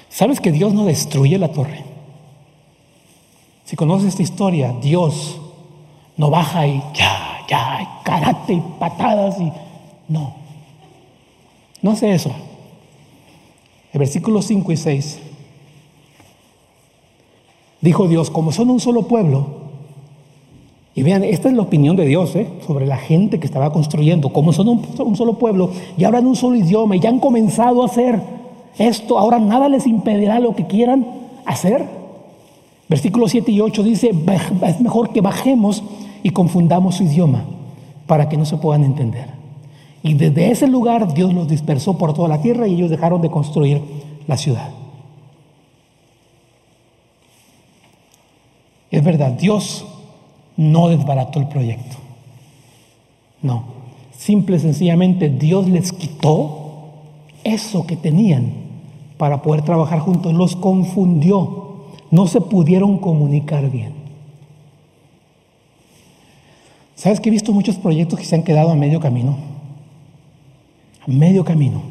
[0.09, 1.83] ¿Sabes que Dios no destruye la torre?
[3.63, 5.39] Si conoces esta historia, Dios
[6.17, 9.51] no baja y ya, ya, karate y patadas y
[10.09, 10.35] no.
[11.81, 12.31] No hace eso.
[13.93, 15.19] El versículo 5 y 6
[17.81, 19.61] dijo Dios, como son un solo pueblo,
[20.93, 22.47] y vean, esta es la opinión de Dios ¿eh?
[22.67, 26.55] sobre la gente que estaba construyendo, como son un, solo pueblo, y hablan un solo
[26.55, 28.21] idioma, y ya han comenzado a hacer
[28.77, 31.05] esto, ahora nada les impedirá lo que quieran
[31.45, 31.85] hacer.
[32.89, 34.11] Versículos 7 y 8 dice,
[34.65, 35.81] es mejor que bajemos
[36.23, 37.45] y confundamos su idioma
[38.05, 39.29] para que no se puedan entender.
[40.03, 43.29] Y desde ese lugar Dios los dispersó por toda la tierra y ellos dejaron de
[43.29, 43.81] construir
[44.27, 44.80] la ciudad.
[48.91, 49.85] Es verdad, Dios
[50.57, 51.97] no desbarató el proyecto.
[53.41, 53.63] No,
[54.15, 56.61] simple y sencillamente Dios les quitó
[57.43, 58.51] eso que tenían
[59.17, 63.93] para poder trabajar juntos, los confundió, no se pudieron comunicar bien.
[66.95, 69.37] ¿Sabes que he visto muchos proyectos que se han quedado a medio camino?
[71.07, 71.81] A medio camino.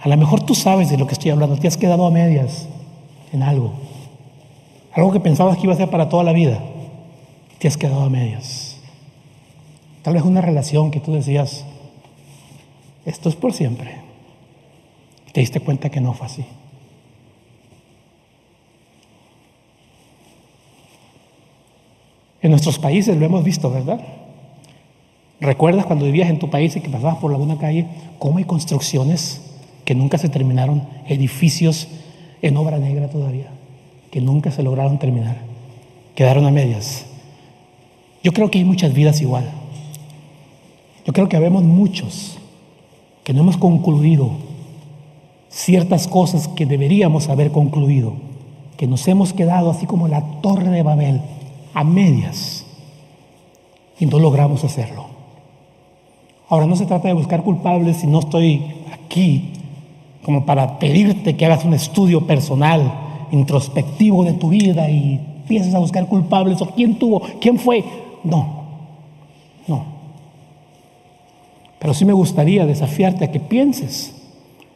[0.00, 2.68] A lo mejor tú sabes de lo que estoy hablando, te has quedado a medias
[3.32, 3.72] en algo.
[4.92, 6.60] Algo que pensabas que iba a ser para toda la vida,
[7.58, 8.78] te has quedado a medias.
[10.02, 11.64] Tal vez una relación que tú decías,
[13.04, 13.96] esto es por siempre.
[15.32, 16.44] Te diste cuenta que no fue así.
[22.40, 24.00] En nuestros países lo hemos visto, ¿verdad?
[25.40, 27.86] ¿Recuerdas cuando vivías en tu país y que pasabas por alguna calle,
[28.18, 29.42] cómo hay construcciones
[29.84, 31.88] que nunca se terminaron, edificios
[32.42, 33.57] en obra negra todavía?
[34.10, 35.36] Que nunca se lograron terminar,
[36.14, 37.06] quedaron a medias.
[38.22, 39.48] Yo creo que hay muchas vidas igual.
[41.06, 42.38] Yo creo que habemos muchos
[43.24, 44.30] que no hemos concluido
[45.48, 48.14] ciertas cosas que deberíamos haber concluido,
[48.76, 51.20] que nos hemos quedado así como la torre de Babel,
[51.74, 52.66] a medias,
[53.98, 55.06] y no logramos hacerlo.
[56.48, 59.52] Ahora no se trata de buscar culpables si no estoy aquí
[60.22, 65.78] como para pedirte que hagas un estudio personal introspectivo de tu vida y empiezas a
[65.78, 67.84] buscar culpables o quién tuvo, quién fue.
[68.22, 68.64] No,
[69.66, 69.84] no.
[71.78, 74.14] Pero sí me gustaría desafiarte a que pienses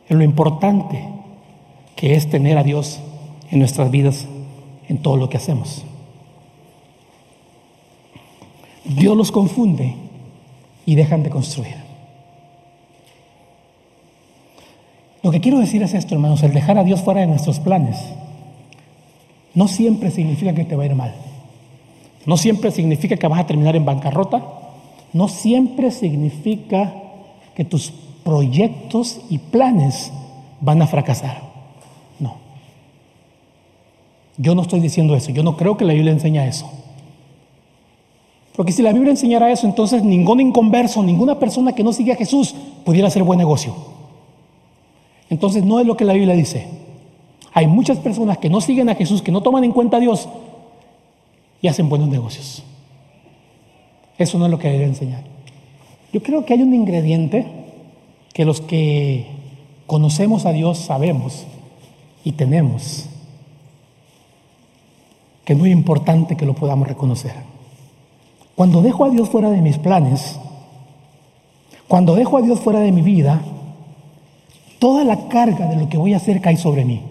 [0.08, 1.08] en lo importante
[1.96, 3.00] que es tener a Dios
[3.50, 4.26] en nuestras vidas,
[4.88, 5.84] en todo lo que hacemos.
[8.84, 9.94] Dios los confunde
[10.86, 11.76] y dejan de construir.
[15.22, 17.96] Lo que quiero decir es esto, hermanos, el dejar a Dios fuera de nuestros planes
[19.54, 21.14] no siempre significa que te va a ir mal.
[22.24, 24.42] No siempre significa que vas a terminar en bancarrota.
[25.12, 26.94] No siempre significa
[27.54, 27.92] que tus
[28.24, 30.12] proyectos y planes
[30.60, 31.42] van a fracasar.
[32.18, 32.36] No.
[34.36, 35.32] Yo no estoy diciendo eso.
[35.32, 36.70] Yo no creo que la Biblia enseña eso.
[38.56, 42.16] Porque si la Biblia enseñara eso, entonces ningún inconverso, ninguna persona que no sigue a
[42.16, 43.74] Jesús pudiera hacer buen negocio.
[45.30, 46.81] Entonces no es lo que la Biblia dice.
[47.54, 50.28] Hay muchas personas que no siguen a Jesús, que no toman en cuenta a Dios
[51.60, 52.62] y hacen buenos negocios.
[54.18, 55.22] Eso no es lo que debe enseñar.
[56.12, 57.46] Yo creo que hay un ingrediente
[58.32, 59.26] que los que
[59.86, 61.46] conocemos a Dios sabemos
[62.24, 63.08] y tenemos.
[65.44, 67.32] que es muy importante que lo podamos reconocer.
[68.54, 70.38] Cuando dejo a Dios fuera de mis planes,
[71.88, 73.42] cuando dejo a Dios fuera de mi vida,
[74.78, 77.02] toda la carga de lo que voy a hacer cae sobre mí.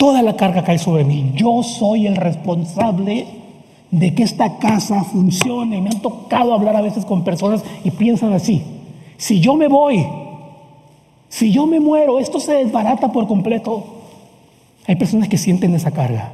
[0.00, 1.32] Toda la carga cae sobre mí.
[1.34, 3.26] Yo soy el responsable
[3.90, 5.78] de que esta casa funcione.
[5.82, 8.62] Me han tocado hablar a veces con personas y piensan así.
[9.18, 10.06] Si yo me voy,
[11.28, 13.84] si yo me muero, esto se desbarata por completo.
[14.86, 16.32] Hay personas que sienten esa carga.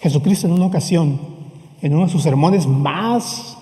[0.00, 1.20] Jesucristo en una ocasión,
[1.80, 3.56] en uno de sus sermones más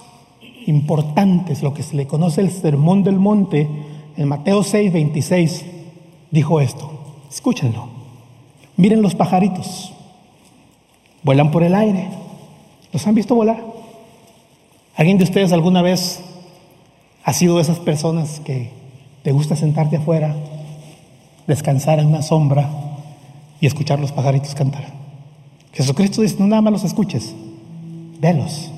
[0.65, 3.69] importantes, lo que se le conoce el Sermón del Monte,
[4.17, 5.67] en Mateo 6, 26,
[6.31, 6.94] dijo esto.
[7.35, 7.89] Escúchenlo.
[8.77, 9.93] Miren los pajaritos.
[11.25, 12.09] Vuelan por el aire.
[12.93, 13.61] ¿Los han visto volar?
[14.95, 16.21] ¿Alguien de ustedes alguna vez
[17.25, 18.71] ha sido de esas personas que
[19.25, 20.37] te gusta sentarte afuera,
[21.49, 22.71] descansar en una sombra
[23.61, 24.85] y escuchar los pajaritos cantar?
[25.73, 27.35] Jesucristo dice, no nada más los escuches,
[28.21, 28.71] velos.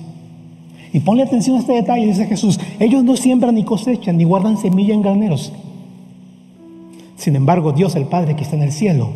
[0.95, 4.57] Y ponle atención a este detalle, dice Jesús, ellos no siembran ni cosechan, ni guardan
[4.57, 5.53] semilla en graneros.
[7.17, 9.11] Sin embargo, Dios el Padre que está en el cielo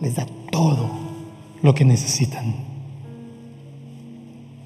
[0.00, 0.90] les da todo
[1.62, 2.54] lo que necesitan.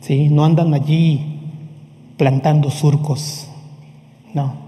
[0.00, 0.28] ¿Sí?
[0.28, 1.40] No andan allí
[2.16, 3.48] plantando surcos.
[4.34, 4.66] No.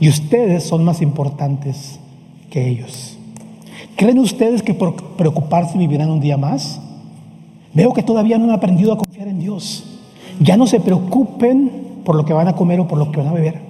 [0.00, 1.98] Y ustedes son más importantes
[2.50, 3.16] que ellos.
[3.96, 6.80] ¿Creen ustedes que por preocuparse vivirán un día más?
[7.72, 9.84] Veo que todavía no han aprendido a confiar en Dios.
[10.40, 13.28] Ya no se preocupen por lo que van a comer o por lo que van
[13.28, 13.65] a beber.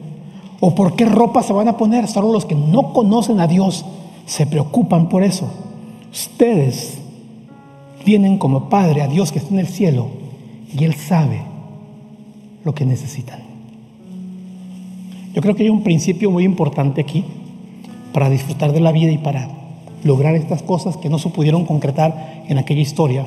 [0.60, 2.08] O por qué ropa se van a poner.
[2.08, 3.84] Solo los que no conocen a Dios
[4.26, 5.48] se preocupan por eso.
[6.12, 6.98] Ustedes
[8.04, 10.08] tienen como Padre a Dios que está en el cielo
[10.72, 11.42] y Él sabe
[12.64, 13.40] lo que necesitan.
[15.34, 17.24] Yo creo que hay un principio muy importante aquí
[18.12, 19.50] para disfrutar de la vida y para
[20.02, 23.26] lograr estas cosas que no se pudieron concretar en aquella historia.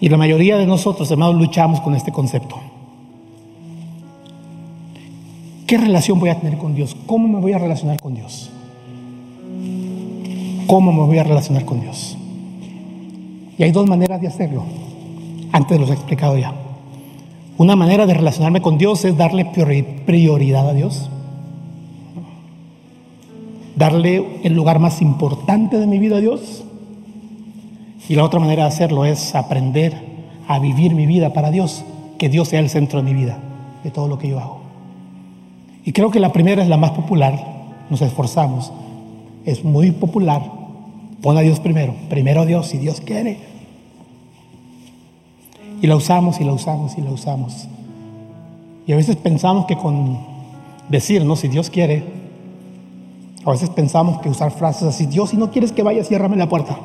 [0.00, 2.56] Y la mayoría de nosotros, hermanos, luchamos con este concepto.
[5.70, 6.96] ¿Qué relación voy a tener con Dios?
[7.06, 8.50] ¿Cómo me voy a relacionar con Dios?
[10.66, 12.18] ¿Cómo me voy a relacionar con Dios?
[13.56, 14.64] Y hay dos maneras de hacerlo.
[15.52, 16.52] Antes los he explicado ya.
[17.56, 21.08] Una manera de relacionarme con Dios es darle prioridad a Dios.
[23.76, 26.64] Darle el lugar más importante de mi vida a Dios.
[28.08, 29.94] Y la otra manera de hacerlo es aprender
[30.48, 31.84] a vivir mi vida para Dios.
[32.18, 33.38] Que Dios sea el centro de mi vida,
[33.84, 34.59] de todo lo que yo hago.
[35.84, 37.42] Y creo que la primera es la más popular,
[37.88, 38.72] nos esforzamos,
[39.44, 40.42] es muy popular.
[41.22, 43.38] Pon a Dios primero, primero Dios, si Dios quiere.
[45.82, 47.68] Y la usamos y la usamos y la usamos.
[48.86, 50.18] Y a veces pensamos que con
[50.88, 52.04] decir, no, si Dios quiere,
[53.44, 56.48] a veces pensamos que usar frases así, Dios, si no quieres que vaya, ciérrame la
[56.48, 56.78] puerta.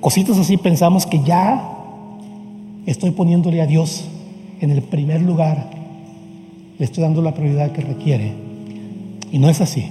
[0.00, 1.70] Cositas así pensamos que ya
[2.86, 4.04] estoy poniéndole a Dios
[4.60, 5.83] en el primer lugar
[6.78, 8.32] le estoy dando la prioridad que requiere.
[9.30, 9.90] Y no es así.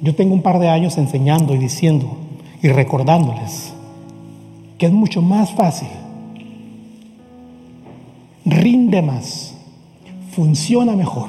[0.00, 2.16] Yo tengo un par de años enseñando y diciendo
[2.60, 3.72] y recordándoles
[4.78, 5.88] que es mucho más fácil,
[8.44, 9.54] rinde más,
[10.32, 11.28] funciona mejor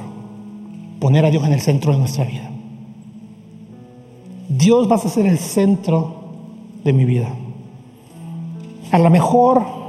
[0.99, 2.49] poner a Dios en el centro de nuestra vida.
[4.49, 6.15] Dios va a ser el centro
[6.83, 7.29] de mi vida.
[8.91, 9.82] A lo mejor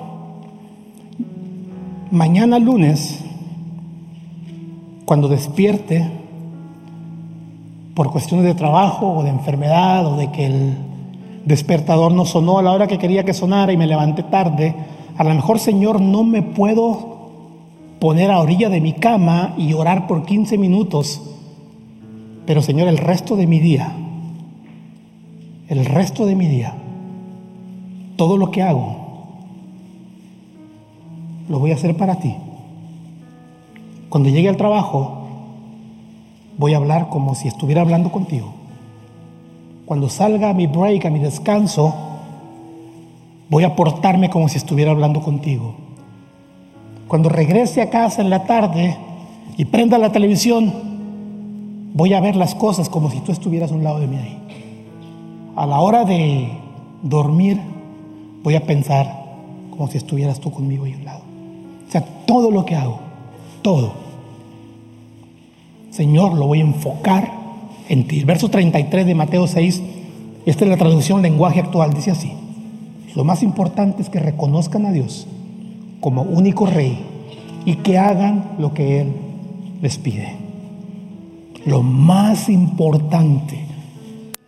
[2.10, 3.24] mañana lunes,
[5.04, 6.10] cuando despierte
[7.94, 10.76] por cuestiones de trabajo o de enfermedad o de que el
[11.44, 14.74] despertador no sonó a la hora que quería que sonara y me levanté tarde,
[15.16, 17.14] a lo mejor Señor no me puedo
[18.00, 21.22] poner a orilla de mi cama y orar por 15 minutos,
[22.46, 23.92] pero Señor, el resto de mi día,
[25.68, 26.74] el resto de mi día,
[28.16, 29.03] todo lo que hago,
[31.48, 32.34] lo voy a hacer para ti.
[34.08, 35.26] Cuando llegue al trabajo,
[36.56, 38.52] voy a hablar como si estuviera hablando contigo.
[39.86, 41.92] Cuando salga a mi break, a mi descanso,
[43.50, 45.74] voy a portarme como si estuviera hablando contigo.
[47.08, 48.96] Cuando regrese a casa en la tarde
[49.56, 50.72] y prenda la televisión,
[51.92, 54.38] voy a ver las cosas como si tú estuvieras a un lado de mí ahí.
[55.56, 56.48] A la hora de
[57.02, 57.60] dormir,
[58.42, 59.24] voy a pensar
[59.70, 61.33] como si estuvieras tú conmigo ahí a un lado
[61.98, 62.98] sea, todo lo que hago,
[63.62, 63.94] todo.
[65.90, 67.30] Señor, lo voy a enfocar
[67.88, 68.24] en ti.
[68.24, 69.82] Verso 33 de Mateo 6,
[70.46, 72.32] esta es la traducción lenguaje actual, dice así.
[73.14, 75.26] Lo más importante es que reconozcan a Dios
[76.00, 76.98] como único rey
[77.64, 79.12] y que hagan lo que Él
[79.80, 80.36] les pide.
[81.64, 83.64] lo más importante,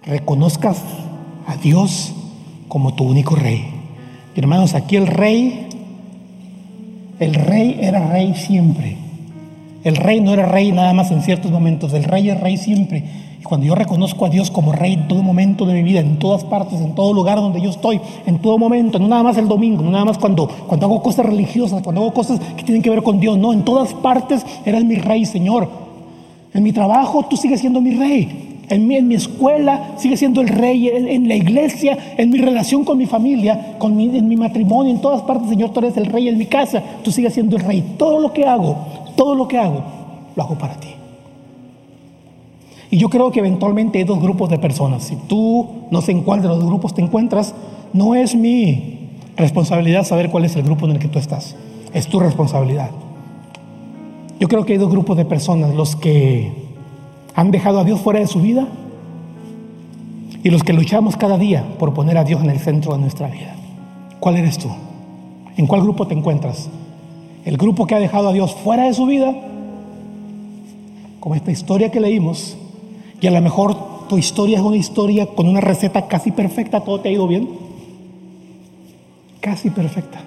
[0.02, 0.82] reconozcas
[1.46, 2.12] a Dios
[2.68, 3.64] como tu único rey.
[4.34, 5.65] hermanos, aquí el rey,
[7.18, 8.96] el rey era rey siempre.
[9.84, 13.04] El rey no era rey nada más en ciertos momentos, el rey es rey siempre.
[13.40, 16.18] Y cuando yo reconozco a Dios como rey en todo momento de mi vida, en
[16.18, 19.48] todas partes, en todo lugar donde yo estoy, en todo momento, no nada más el
[19.48, 22.90] domingo, no nada más cuando, cuando hago cosas religiosas, cuando hago cosas que tienen que
[22.90, 25.68] ver con Dios, no, en todas partes eres mi rey, Señor.
[26.52, 28.55] En mi trabajo tú sigues siendo mi rey.
[28.68, 32.84] En mi, en mi escuela sigue siendo el rey, en, la iglesia, en mi relación
[32.84, 36.28] con mi familia, con en mi matrimonio, en todas partes, Señor, tú eres el rey
[36.28, 37.94] en mi casa, tú sigues siendo el rey.
[37.96, 38.76] Todo lo que hago,
[39.14, 39.82] todo lo que hago,
[40.34, 40.88] lo hago para ti.
[42.90, 45.04] Y yo creo que eventualmente hay dos grupos de personas.
[45.04, 47.54] Si tú no sé en cuál de los grupos te encuentras,
[47.92, 48.98] no es mi
[49.36, 51.56] responsabilidad saber cuál es el grupo en el que tú estás.
[51.92, 52.90] Es tu responsabilidad.
[54.38, 56.65] Yo creo que hay dos grupos de personas, los que
[57.36, 58.66] han dejado a Dios fuera de su vida
[60.42, 63.28] y los que luchamos cada día por poner a Dios en el centro de nuestra
[63.28, 63.54] vida.
[64.18, 64.70] ¿Cuál eres tú?
[65.58, 66.70] ¿En cuál grupo te encuentras?
[67.44, 69.34] ¿El grupo que ha dejado a Dios fuera de su vida?
[71.20, 72.56] Como esta historia que leímos,
[73.20, 77.00] y a lo mejor tu historia es una historia con una receta casi perfecta, todo
[77.00, 77.50] te ha ido bien.
[79.40, 80.22] Casi perfecta.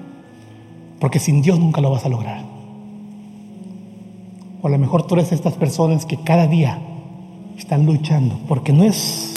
[0.99, 2.43] Porque sin Dios nunca lo vas a lograr.
[4.61, 6.79] O a lo mejor tú eres estas personas que cada día
[7.59, 9.35] están luchando, porque no es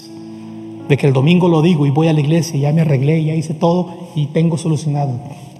[0.88, 3.24] de que el domingo lo digo y voy a la iglesia, y ya me arreglé,
[3.24, 5.12] ya hice todo y tengo solucionado.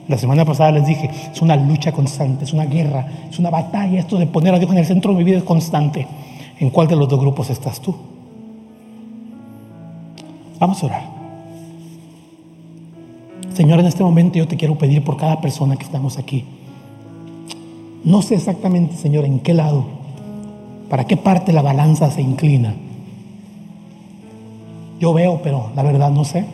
[0.09, 4.01] La semana pasada les dije, es una lucha constante, es una guerra, es una batalla.
[4.01, 6.07] Esto de poner a Dios en el centro de mi vida es constante.
[6.59, 7.95] ¿En cuál de los dos grupos estás tú?
[10.59, 11.05] Vamos a orar.
[13.55, 16.45] Señor, en este momento yo te quiero pedir por cada persona que estamos aquí.
[18.05, 20.02] No sé exactamente, Señor, en qué lado
[20.93, 22.75] ¿Para qué parte la balanza se inclina?
[25.01, 26.45] Yo veo, pero la verdad no sé.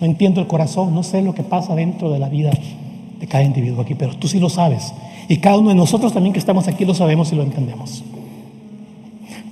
[0.00, 2.50] No entiendo el corazón, no sé lo que pasa dentro de la vida
[3.20, 4.92] de cada individuo aquí, pero tú sí lo sabes.
[5.28, 8.02] Y cada uno de nosotros también que estamos aquí lo sabemos y lo entendemos.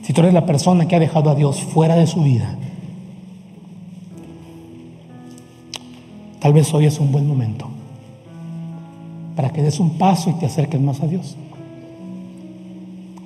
[0.02, 2.56] Si tú eres la persona que ha dejado a Dios fuera de su vida,
[6.40, 7.68] tal vez hoy es un buen momento
[9.36, 11.36] para que des un paso y te acerques más a Dios.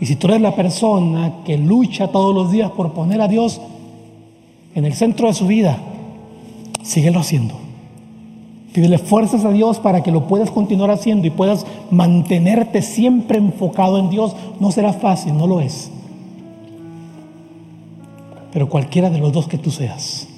[0.00, 3.60] Y si tú eres la persona que lucha todos los días por poner a Dios
[4.74, 5.78] en el centro de su vida,
[6.82, 7.54] síguelo haciendo.
[8.72, 13.98] Pídele fuerzas a Dios para que lo puedas continuar haciendo y puedas mantenerte siempre enfocado
[13.98, 14.34] en Dios.
[14.58, 15.90] No será fácil, no lo es.
[18.52, 20.28] Pero cualquiera de los dos que tú seas,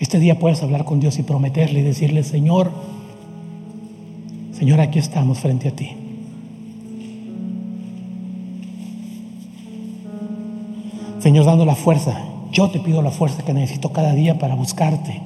[0.00, 2.70] este día puedes hablar con Dios y prometerle y decirle, Señor,
[4.52, 6.03] Señor, aquí estamos frente a ti.
[11.24, 12.20] Señor, dando la fuerza.
[12.52, 15.22] Yo te pido la fuerza que necesito cada día para buscarte,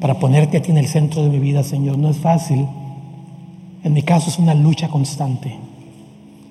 [0.00, 1.98] para ponerte a ti en el centro de mi vida, Señor.
[1.98, 2.66] No es fácil.
[3.84, 5.56] En mi caso es una lucha constante.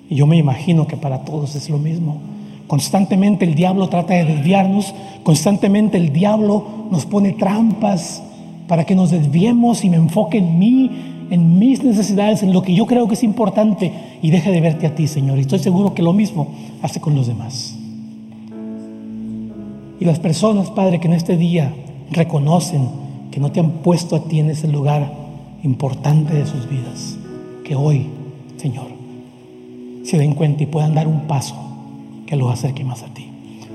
[0.08, 2.22] Y yo me imagino que para todos es lo mismo.
[2.68, 8.22] Constantemente el diablo trata de desviarnos, constantemente el diablo nos pone trampas
[8.66, 10.90] para que nos desviemos y me enfoque en mí,
[11.28, 14.86] en mis necesidades, en lo que yo creo que es importante y deje de verte
[14.86, 15.36] a ti, Señor.
[15.36, 16.48] Y estoy seguro que lo mismo
[16.80, 17.76] hace con los demás.
[20.02, 21.72] Y las personas, Padre, que en este día
[22.10, 22.88] reconocen
[23.30, 25.12] que no te han puesto a ti en ese lugar
[25.62, 27.16] importante de sus vidas,
[27.64, 28.08] que hoy,
[28.56, 28.88] Señor,
[30.02, 31.54] se den cuenta y puedan dar un paso
[32.26, 33.28] que los acerque más a ti.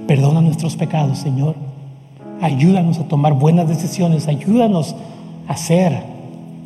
[0.06, 1.56] Perdona nuestros pecados, Señor.
[2.42, 4.28] Ayúdanos a tomar buenas decisiones.
[4.28, 4.98] Ayúdanos
[5.48, 5.98] a ser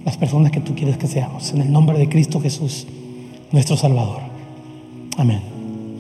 [0.04, 1.54] las personas que tú quieres que seamos.
[1.54, 2.88] En el nombre de Cristo Jesús,
[3.52, 4.22] nuestro Salvador.
[5.20, 5.51] Amén.